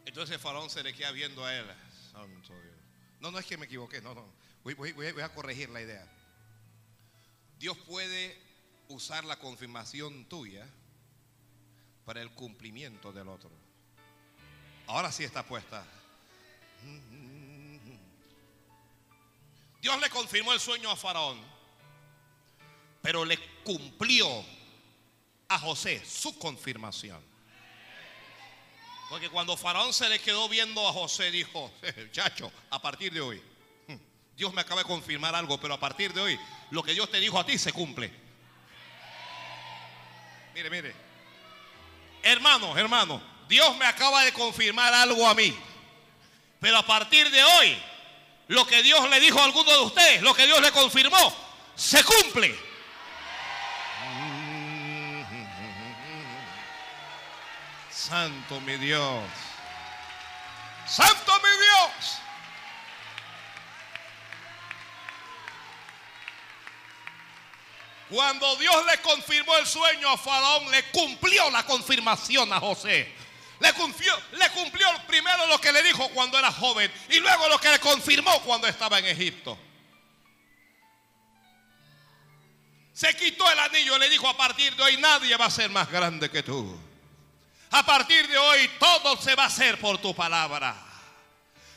[0.04, 1.66] Entonces el faraón se le queda viendo a él.
[3.20, 4.32] No, no es que me equivoqué, no, no.
[4.62, 6.06] Voy, voy a corregir la idea.
[7.58, 8.40] Dios puede
[8.88, 10.64] usar la confirmación tuya
[12.04, 13.50] para el cumplimiento del otro.
[14.86, 15.84] Ahora sí está puesta.
[19.86, 21.40] Dios le confirmó el sueño a Faraón,
[23.00, 24.44] pero le cumplió
[25.46, 27.24] a José su confirmación.
[29.08, 31.70] Porque cuando Faraón se le quedó viendo a José, dijo,
[32.10, 33.40] chacho, a partir de hoy,
[33.86, 33.94] hmm,
[34.34, 36.40] Dios me acaba de confirmar algo, pero a partir de hoy,
[36.72, 38.10] lo que Dios te dijo a ti se cumple.
[40.52, 40.94] Mire, mire.
[42.24, 45.56] Hermano, hermano, Dios me acaba de confirmar algo a mí.
[46.58, 47.78] Pero a partir de hoy,
[48.48, 51.34] lo que Dios le dijo a alguno de ustedes, lo que Dios le confirmó,
[51.74, 52.56] se cumple.
[57.90, 59.24] Santo mi Dios.
[60.86, 62.18] Santo mi Dios.
[68.08, 73.12] Cuando Dios le confirmó el sueño a Faraón, le cumplió la confirmación a José.
[73.60, 77.58] Le cumplió, le cumplió primero lo que le dijo cuando era joven y luego lo
[77.58, 79.58] que le confirmó cuando estaba en Egipto.
[82.92, 85.70] Se quitó el anillo y le dijo, a partir de hoy nadie va a ser
[85.70, 86.78] más grande que tú.
[87.70, 90.74] A partir de hoy todo se va a hacer por tu palabra.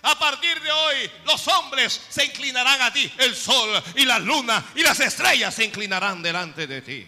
[0.01, 4.63] A partir de hoy los hombres se inclinarán a ti, el sol y la luna
[4.75, 7.07] y las estrellas se inclinarán delante de ti.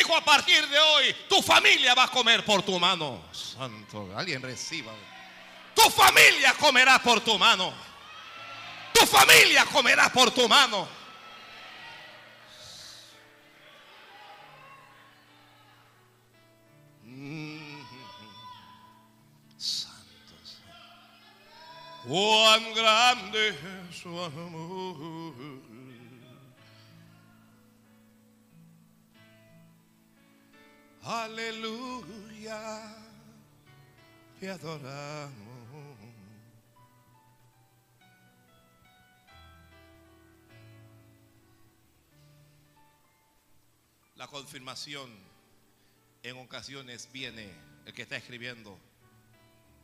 [0.00, 3.22] Dijo a partir de hoy, tu familia va a comer por tu mano.
[3.32, 4.94] Santo, alguien reciba.
[5.74, 7.70] Tu familia comerá por tu mano.
[8.94, 10.88] Tu familia comerá por tu mano.
[17.04, 17.82] Mm.
[19.58, 22.08] Santo, santo.
[22.08, 25.69] Cuán grande es su amor.
[31.02, 32.94] Aleluya,
[34.38, 35.40] te adoramos.
[44.16, 45.10] La confirmación
[46.22, 47.50] en ocasiones viene,
[47.86, 48.78] el que está escribiendo,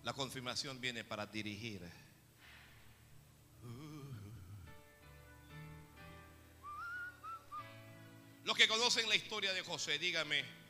[0.04, 1.80] la confirmación viene para dirigir.
[8.44, 10.65] Los que conocen la historia de José, dígame,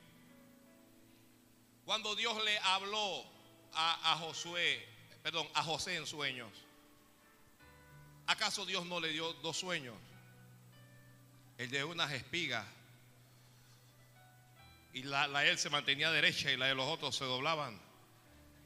[1.87, 3.25] cuando Dios le habló
[3.73, 4.85] a, a Josué,
[5.23, 6.51] perdón, a José en sueños,
[8.27, 9.95] ¿acaso Dios no le dio dos sueños?
[11.57, 12.67] El de unas espigas
[14.93, 17.81] y la, la él se mantenía derecha y la de los otros se doblaban.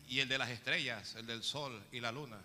[0.08, 2.40] Y el de las estrellas, el del sol y la luna,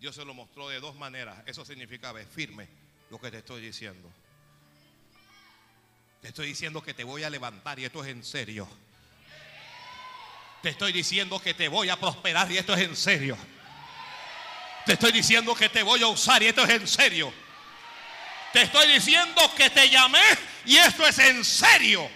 [0.00, 1.42] Dios se lo mostró de dos maneras.
[1.46, 2.68] Eso significaba, es firme
[3.10, 4.10] lo que te estoy diciendo.
[6.20, 8.68] Te estoy diciendo que te voy a levantar y esto es en serio.
[10.62, 13.38] Te estoy diciendo que te voy a prosperar y esto es en serio.
[14.84, 17.32] Te estoy diciendo que te voy a usar y esto es en serio.
[18.52, 20.22] Te estoy diciendo que te llamé
[20.66, 22.10] y esto es en serio.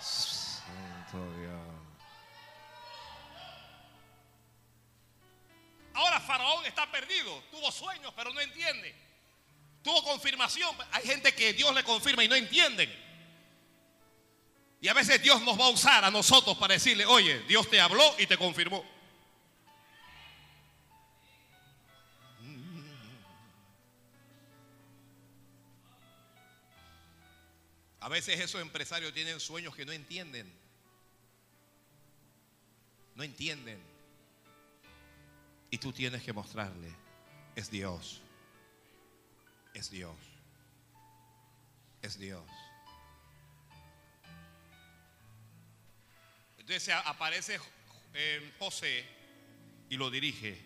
[0.00, 1.60] Santo Dios.
[5.94, 7.44] Ahora Faraón está perdido.
[7.50, 9.07] Tuvo sueños, pero no entiende.
[9.82, 10.76] Tuvo confirmación.
[10.92, 12.90] Hay gente que Dios le confirma y no entienden.
[14.80, 17.80] Y a veces Dios nos va a usar a nosotros para decirle, oye, Dios te
[17.80, 18.84] habló y te confirmó.
[28.00, 30.50] A veces esos empresarios tienen sueños que no entienden.
[33.16, 33.82] No entienden.
[35.70, 36.90] Y tú tienes que mostrarle,
[37.54, 38.22] es Dios.
[39.78, 40.16] Es Dios.
[42.02, 42.44] Es Dios.
[46.58, 47.60] Entonces aparece
[48.12, 49.06] eh, José
[49.88, 50.60] y lo dirige.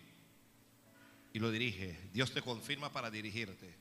[1.31, 2.09] Y lo dirige.
[2.11, 3.75] Dios te confirma para dirigirte.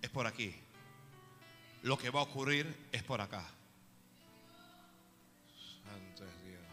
[0.00, 0.54] Es por aquí.
[1.82, 3.46] Lo que va a ocurrir es por acá.
[5.84, 6.64] Santo es Dios.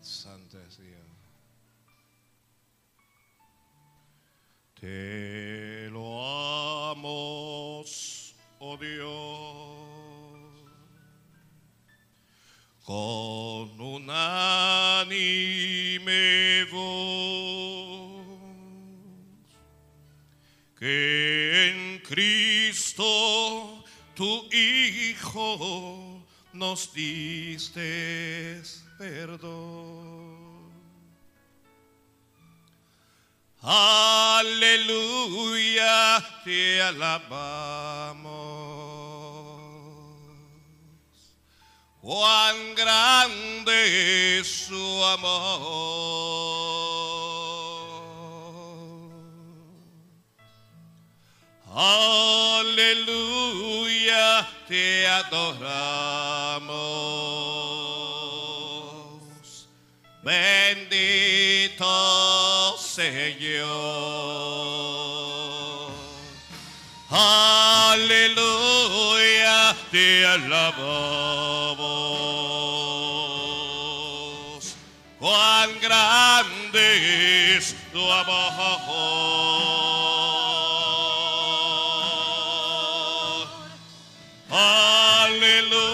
[0.00, 1.11] Santo es Dios.
[4.82, 9.06] Te lo amos, oh Dios,
[12.84, 14.64] con unánime
[16.72, 18.26] voz,
[20.76, 23.84] que en Cristo
[24.16, 28.60] tu Hijo nos diste
[28.98, 30.01] perdón.
[33.64, 34.98] Aleluya,
[36.42, 38.32] te alabamos.
[42.00, 45.62] Cuán grande es su amor.
[52.64, 53.14] Aleluya,
[54.66, 56.02] te adoramos.
[60.24, 60.92] Bendito
[62.94, 63.72] Señor.
[67.88, 68.54] Aleluya,
[69.90, 70.76] te alabamos.
[75.18, 78.52] Cuán grande es tu amor.
[85.30, 85.86] Aleluya,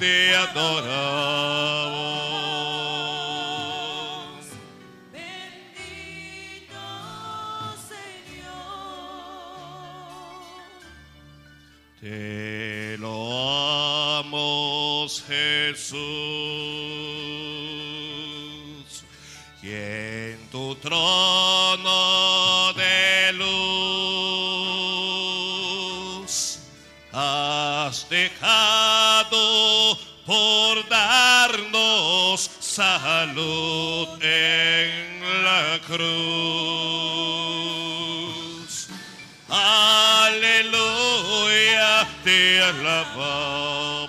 [0.00, 1.81] te adoramos.
[15.92, 16.00] Jesús,
[19.62, 23.52] y en tu trono de luz
[27.12, 36.02] has dejado por darnos salud en la cruz.
[39.50, 40.48] Aleluya,
[42.24, 44.01] te alabamos.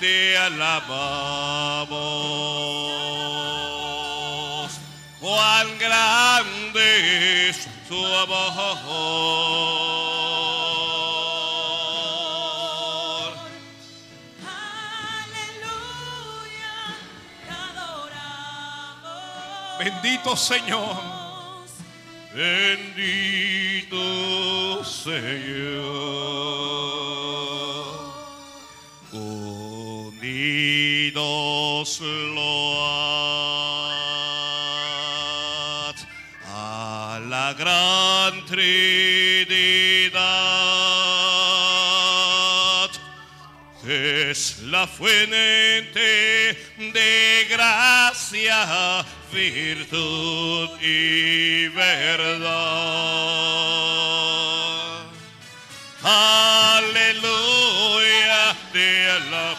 [0.00, 1.20] te alabamos.
[5.20, 8.93] Cuán grande es su amor.
[20.04, 21.00] Bendito Señor.
[22.34, 24.04] Bendito
[24.84, 25.94] Señor.
[29.12, 30.42] Unidos
[32.34, 32.74] load
[36.48, 38.74] a la gran Trinidad.
[43.86, 49.02] Es la fuente de gracia,
[49.34, 52.54] virtud y verdad.
[56.04, 57.24] Aleluya,
[58.72, 59.54] te alabamos.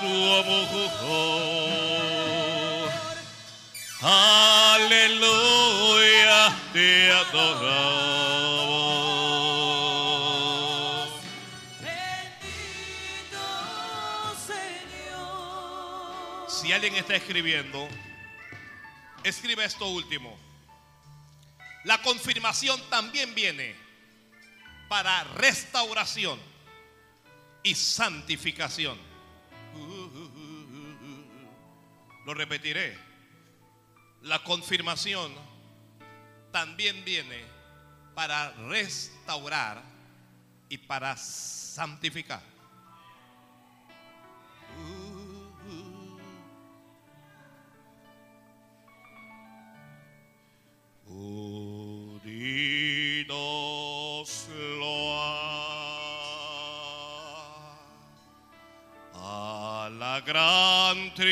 [0.00, 0.86] Tu amor.
[4.82, 5.32] Aleluya,
[6.74, 8.05] te adoramos.
[16.76, 17.88] Alguien está escribiendo,
[19.24, 20.38] escribe esto último.
[21.84, 23.74] La confirmación también viene
[24.86, 26.38] para restauración
[27.62, 28.98] y santificación.
[32.26, 32.98] Lo repetiré.
[34.20, 35.32] La confirmación
[36.52, 37.42] también viene
[38.14, 39.82] para restaurar
[40.68, 42.55] y para santificar.
[60.26, 61.30] Gran Trinidad,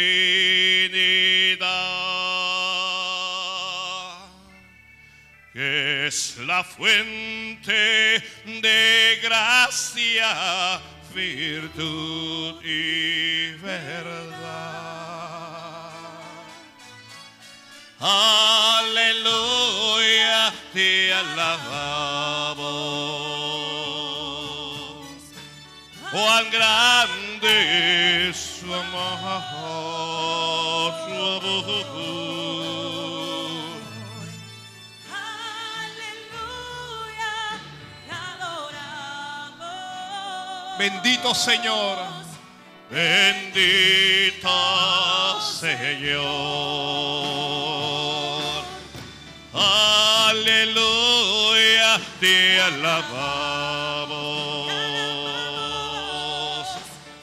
[5.52, 10.80] que es la fuente de gracia,
[11.12, 14.84] virtud y verdad.
[18.78, 19.24] Aleluya,
[20.72, 22.54] te alabamos.
[26.12, 27.93] Cuán grande
[40.84, 41.96] Bendito Señor.
[42.90, 44.50] Bendito
[45.40, 46.24] Señor.
[50.28, 51.08] Aleluya,
[52.20, 53.08] te alabamos.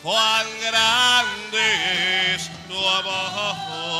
[0.01, 3.91] Cuán grande es tu amor.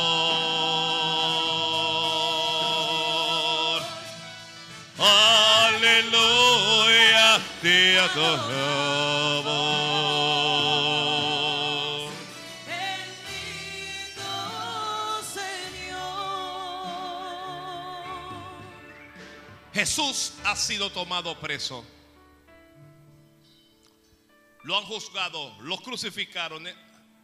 [5.68, 6.20] Aleluya,
[7.62, 8.71] te adoramos.
[19.82, 21.84] Jesús ha sido tomado preso.
[24.62, 26.74] Lo han juzgado, lo crucificaron, eh,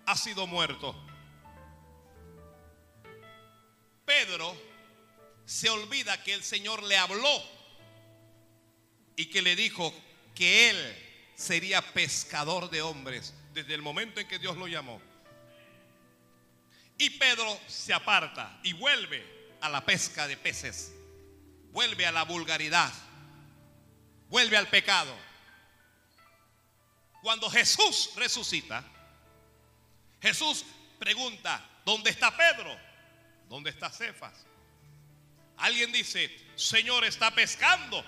[0.06, 0.93] ha sido muerto.
[4.05, 4.60] Pedro
[5.47, 7.43] se olvida que el Señor le habló
[9.14, 9.94] y que le dijo
[10.35, 15.01] que él sería pescador de hombres desde el momento en que Dios lo llamó.
[16.98, 20.98] Y Pedro se aparta y vuelve a la pesca de peces
[21.79, 22.93] vuelve a la vulgaridad,
[24.29, 25.17] vuelve al pecado.
[27.23, 28.85] Cuando Jesús resucita,
[30.21, 30.65] Jesús
[30.99, 32.77] pregunta, ¿dónde está Pedro?
[33.49, 34.45] ¿Dónde está Cefas?
[35.57, 38.05] Alguien dice, Señor está pescando.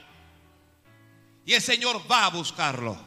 [1.47, 2.99] Y el Señor va a buscarlo.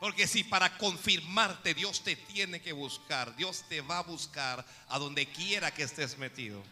[0.00, 4.98] Porque si para confirmarte Dios te tiene que buscar, Dios te va a buscar a
[4.98, 6.62] donde quiera que estés metido.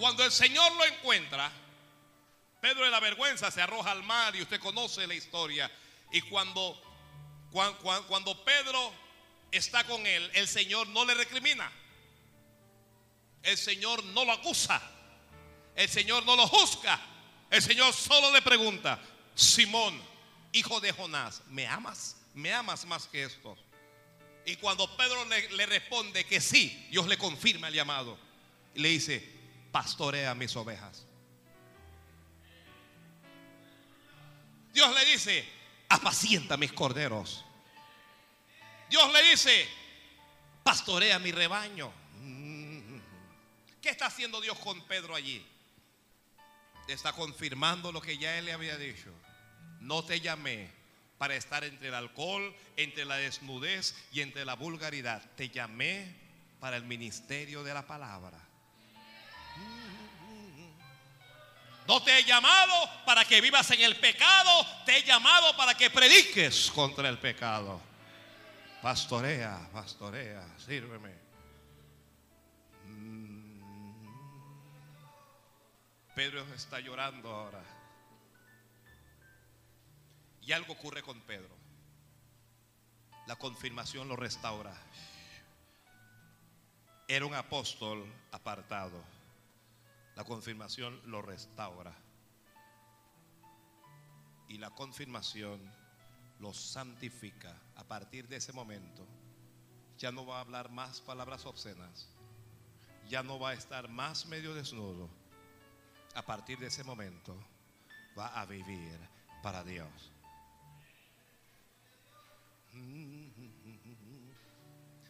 [0.00, 1.52] Cuando el Señor lo encuentra,
[2.62, 5.70] Pedro de la vergüenza se arroja al mar y usted conoce la historia.
[6.10, 6.80] Y cuando,
[7.52, 8.94] cuan- cuan- cuando Pedro
[9.52, 11.70] está con él, el Señor no le recrimina.
[13.42, 14.80] El Señor no lo acusa.
[15.76, 16.98] El Señor no lo juzga.
[17.50, 18.98] El Señor solo le pregunta,
[19.34, 20.02] Simón,
[20.52, 22.16] hijo de Jonás, ¿me amas?
[22.32, 23.54] ¿Me amas más que esto?
[24.46, 28.18] Y cuando Pedro le, le responde que sí, Dios le confirma el llamado.
[28.74, 29.39] Y le dice,
[29.72, 31.06] pastorea mis ovejas.
[34.72, 35.44] Dios le dice,
[35.88, 37.44] apacienta mis corderos.
[38.88, 39.68] Dios le dice,
[40.62, 41.92] pastorea mi rebaño.
[43.82, 45.44] ¿Qué está haciendo Dios con Pedro allí?
[46.86, 49.12] Está confirmando lo que ya él le había dicho.
[49.80, 50.70] No te llamé
[51.18, 55.22] para estar entre el alcohol, entre la desnudez y entre la vulgaridad.
[55.36, 56.14] Te llamé
[56.60, 58.38] para el ministerio de la palabra.
[61.90, 62.72] No te he llamado
[63.04, 67.80] para que vivas en el pecado, te he llamado para que prediques contra el pecado.
[68.80, 71.12] Pastorea, pastorea, sírveme.
[72.86, 74.06] Mm.
[76.14, 77.64] Pedro está llorando ahora.
[80.42, 81.56] Y algo ocurre con Pedro.
[83.26, 84.80] La confirmación lo restaura.
[87.08, 89.02] Era un apóstol apartado.
[90.16, 91.94] La confirmación lo restaura.
[94.48, 95.60] Y la confirmación
[96.40, 97.56] lo santifica.
[97.76, 99.06] A partir de ese momento,
[99.98, 102.08] ya no va a hablar más palabras obscenas.
[103.08, 105.08] Ya no va a estar más medio desnudo.
[106.14, 107.36] A partir de ese momento,
[108.18, 108.98] va a vivir
[109.42, 110.12] para Dios.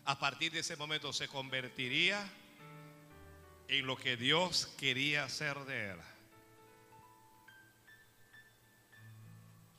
[0.05, 2.29] A partir de ese momento se convertiría
[3.71, 5.99] en lo que Dios quería hacer de él.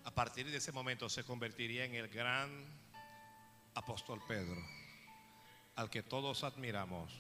[0.06, 2.50] A partir de ese momento se convertiría en el gran
[3.76, 4.62] apóstol Pedro,
[5.76, 7.12] al que todos admiramos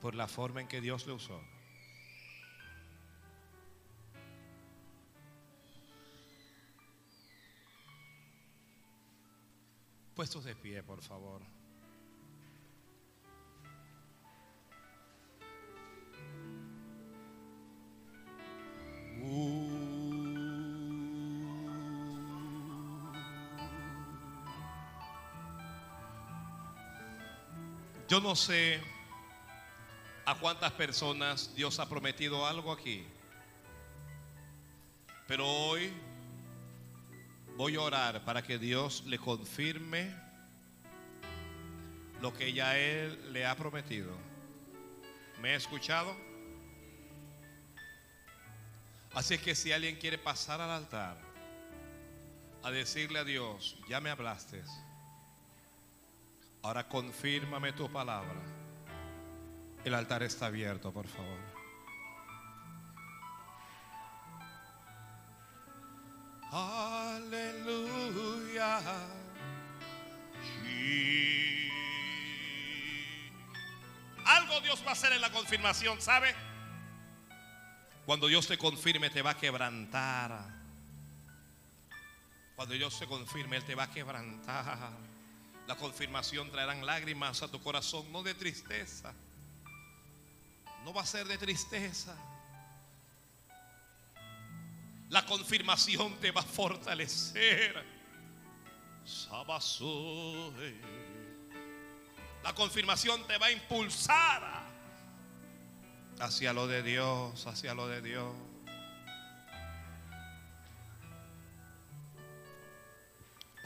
[0.00, 1.42] por la forma en que Dios le usó.
[10.14, 11.42] Puestos de pie, por favor.
[28.08, 28.80] Yo no sé
[30.24, 33.04] a cuántas personas Dios ha prometido algo aquí,
[35.26, 35.92] pero hoy
[37.56, 40.14] voy a orar para que Dios le confirme
[42.20, 44.16] lo que ya Él le ha prometido.
[45.40, 46.16] ¿Me ha escuchado?
[49.14, 51.18] Así que si alguien quiere pasar al altar
[52.62, 54.62] a decirle a Dios, ya me hablaste,
[56.66, 58.40] ahora confírmame tu palabra.
[59.84, 61.38] El altar está abierto, por favor.
[66.50, 68.00] Aleluya.
[74.24, 76.34] Algo Dios va a hacer en la confirmación, ¿sabe?
[78.06, 80.56] Cuando Dios te confirme, te va a quebrantar.
[82.56, 85.15] Cuando Dios te confirme, Él te va a quebrantar.
[85.66, 89.12] La confirmación traerán lágrimas a tu corazón, no de tristeza.
[90.84, 92.16] No va a ser de tristeza.
[95.08, 97.84] La confirmación te va a fortalecer.
[102.42, 104.66] La confirmación te va a impulsar
[106.20, 108.34] hacia lo de Dios, hacia lo de Dios.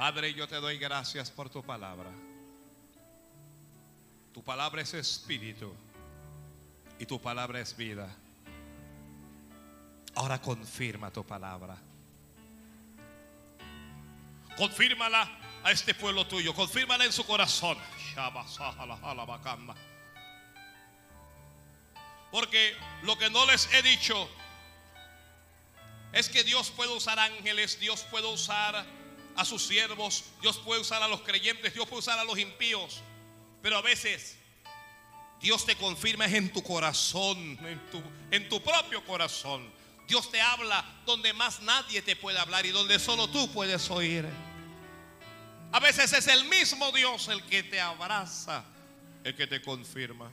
[0.01, 2.11] Padre, yo te doy gracias por tu palabra.
[4.33, 5.75] Tu palabra es espíritu
[6.99, 8.09] y tu palabra es vida.
[10.15, 11.77] Ahora confirma tu palabra.
[14.57, 15.31] Confírmala
[15.63, 16.55] a este pueblo tuyo.
[16.55, 17.77] Confírmala en su corazón.
[22.33, 24.31] Porque lo que no les he dicho
[26.15, 28.99] es que Dios puede usar ángeles, Dios puede usar
[29.41, 33.01] a sus siervos, Dios puede usar a los creyentes, Dios puede usar a los impíos.
[33.63, 34.37] Pero a veces
[35.41, 39.73] Dios te confirma en tu corazón, en tu, en tu propio corazón.
[40.07, 44.27] Dios te habla donde más nadie te puede hablar y donde solo tú puedes oír.
[45.73, 48.65] A veces es el mismo Dios el que te abraza,
[49.25, 50.31] el que te confirma.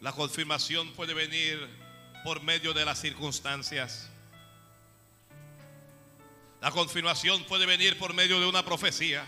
[0.00, 1.58] La confirmación puede venir
[2.22, 4.10] por medio de las circunstancias.
[6.60, 9.26] La confirmación puede venir por medio de una profecía.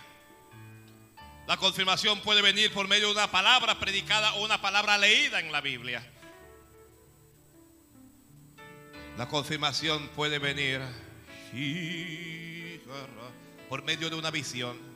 [1.47, 5.51] La confirmación puede venir por medio de una palabra predicada o una palabra leída en
[5.51, 6.09] la Biblia.
[9.17, 10.81] La confirmación puede venir
[13.69, 14.90] por medio de una visión.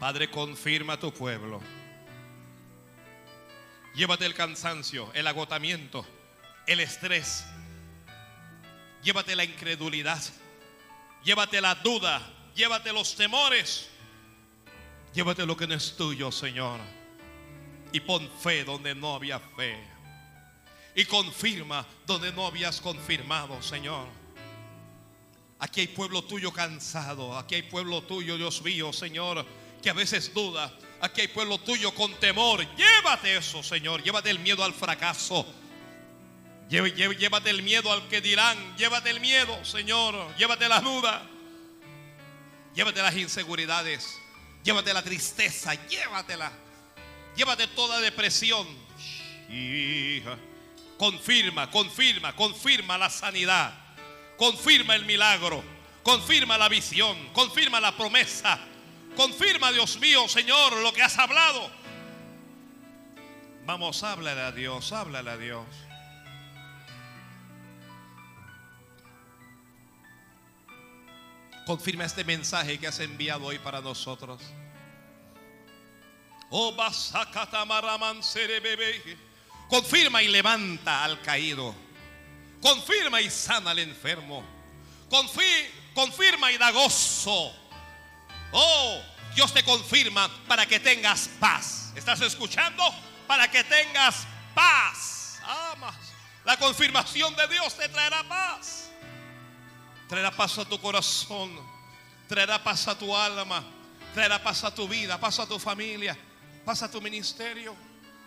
[0.00, 1.60] Padre, confirma a tu pueblo.
[3.94, 6.06] Llévate el cansancio, el agotamiento,
[6.66, 7.44] el estrés.
[9.02, 10.22] Llévate la incredulidad.
[11.22, 12.26] Llévate la duda.
[12.54, 13.90] Llévate los temores.
[15.12, 16.80] Llévate lo que no es tuyo, Señor.
[17.92, 19.78] Y pon fe donde no había fe.
[20.94, 24.06] Y confirma donde no habías confirmado, Señor.
[25.58, 27.36] Aquí hay pueblo tuyo cansado.
[27.36, 29.44] Aquí hay pueblo tuyo, Dios mío, Señor,
[29.82, 30.72] que a veces duda.
[31.00, 32.66] Aquí hay pueblo tuyo con temor.
[32.76, 34.02] Llévate eso, Señor.
[34.02, 35.46] Llévate el miedo al fracaso.
[36.68, 38.76] Llé- llé- Llévate el miedo al que dirán.
[38.76, 40.36] Llévate el miedo, Señor.
[40.36, 41.22] Llévate la duda.
[42.74, 44.18] Llévate las inseguridades.
[44.62, 45.74] Llévate la tristeza.
[45.88, 46.52] Llévatela.
[47.34, 48.66] Llévate toda depresión.
[50.98, 53.72] Confirma, confirma, confirma la sanidad.
[54.36, 55.64] Confirma el milagro.
[56.02, 57.16] Confirma la visión.
[57.32, 58.58] Confirma la promesa.
[59.20, 61.70] Confirma, Dios mío, Señor, lo que has hablado.
[63.66, 65.66] Vamos, háblale a Dios, háblale a Dios.
[71.66, 74.40] Confirma este mensaje que has enviado hoy para nosotros.
[76.48, 76.74] Oh.
[79.68, 81.74] Confirma y levanta al caído.
[82.62, 84.42] Confirma y sana al enfermo.
[85.10, 87.54] Confi- confirma y da gozo.
[88.52, 89.00] Oh,
[89.34, 91.92] Dios te confirma para que tengas paz.
[91.94, 92.82] ¿Estás escuchando?
[93.26, 95.40] Para que tengas paz.
[95.72, 95.96] Amas.
[96.44, 98.90] La confirmación de Dios te traerá paz.
[100.08, 101.58] Traerá paz a tu corazón.
[102.28, 103.64] Traerá paz a tu alma.
[104.14, 105.18] Traerá paz a tu vida.
[105.18, 106.18] Paz a tu familia.
[106.64, 107.76] Paz a tu ministerio.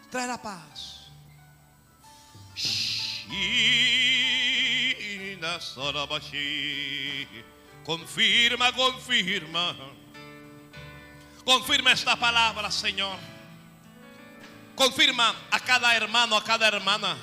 [0.10, 1.12] Traerá paz.
[7.84, 9.76] Confirma, confirma.
[11.46, 13.18] Confirma esta palabra, Señor.
[14.76, 17.18] Confirma a cada hermano, a cada hermana.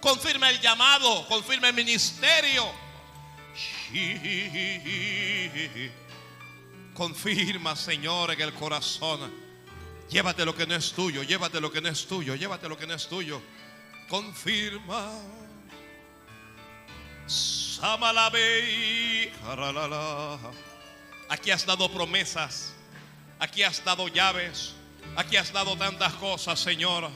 [0.00, 2.64] Confirma el llamado, confirma el ministerio.
[6.94, 9.32] Confirma, Señor, en el corazón.
[10.08, 12.86] Llévate lo que no es tuyo, llévate lo que no es tuyo, llévate lo que
[12.86, 13.40] no es tuyo.
[14.08, 15.12] Confirma.
[21.28, 22.74] Aquí has dado promesas.
[23.40, 24.74] Aquí has dado llaves.
[25.16, 27.10] Aquí has dado tantas cosas, Señor.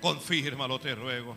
[0.00, 1.36] Confírmalo, te ruego.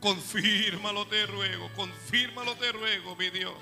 [0.00, 1.70] Confírmalo, te ruego.
[1.74, 3.54] Confírmalo, te ruego, mi Dios.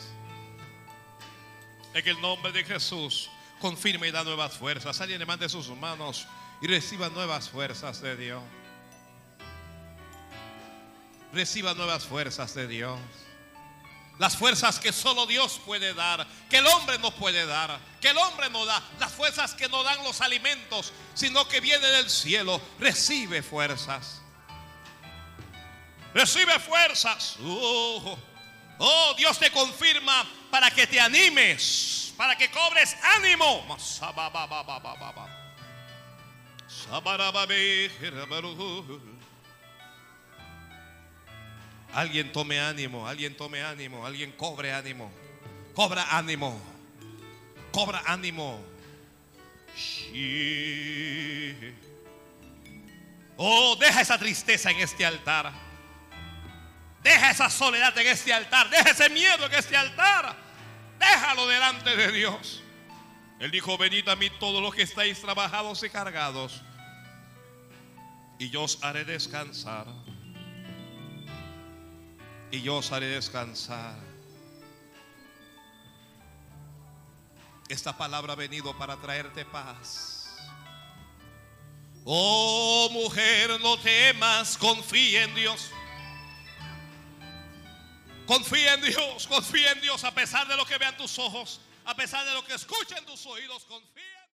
[1.95, 3.29] En el nombre de Jesús,
[3.61, 5.01] confirma y da nuevas fuerzas.
[5.01, 6.27] Alguien levante sus manos
[6.61, 8.43] y reciba nuevas fuerzas de Dios.
[11.33, 12.99] Reciba nuevas fuerzas de Dios.
[14.19, 18.19] Las fuerzas que solo Dios puede dar, que el hombre no puede dar, que el
[18.19, 18.83] hombre no da.
[18.99, 22.61] Las fuerzas que no dan los alimentos, sino que viene del cielo.
[22.81, 24.21] Recibe fuerzas.
[26.15, 27.37] Recibe fuerzas.
[27.45, 28.19] Oh,
[28.79, 33.79] oh, Dios te confirma para que te animes, para que cobres ánimo.
[41.93, 45.11] Alguien tome ánimo, alguien tome ánimo, alguien cobre ánimo.
[45.75, 46.61] Cobra ánimo.
[47.73, 48.61] Cobra ánimo.
[53.37, 55.53] Oh, deja esa tristeza en este altar.
[57.03, 58.69] Deja esa soledad en este altar.
[58.69, 60.37] Deja ese miedo en este altar.
[60.99, 62.63] Déjalo delante de Dios.
[63.39, 66.61] Él dijo, venid a mí todos los que estáis trabajados y cargados.
[68.41, 69.87] Y yo os haré descansar
[72.51, 73.97] y yo os haré descansar.
[77.69, 80.37] Esta palabra ha venido para traerte paz.
[82.05, 85.71] Oh mujer, no temas, confía en Dios.
[88.27, 91.95] Confía en Dios, confía en Dios a pesar de lo que vean tus ojos, a
[91.95, 94.18] pesar de lo que escuchen tus oídos, confía.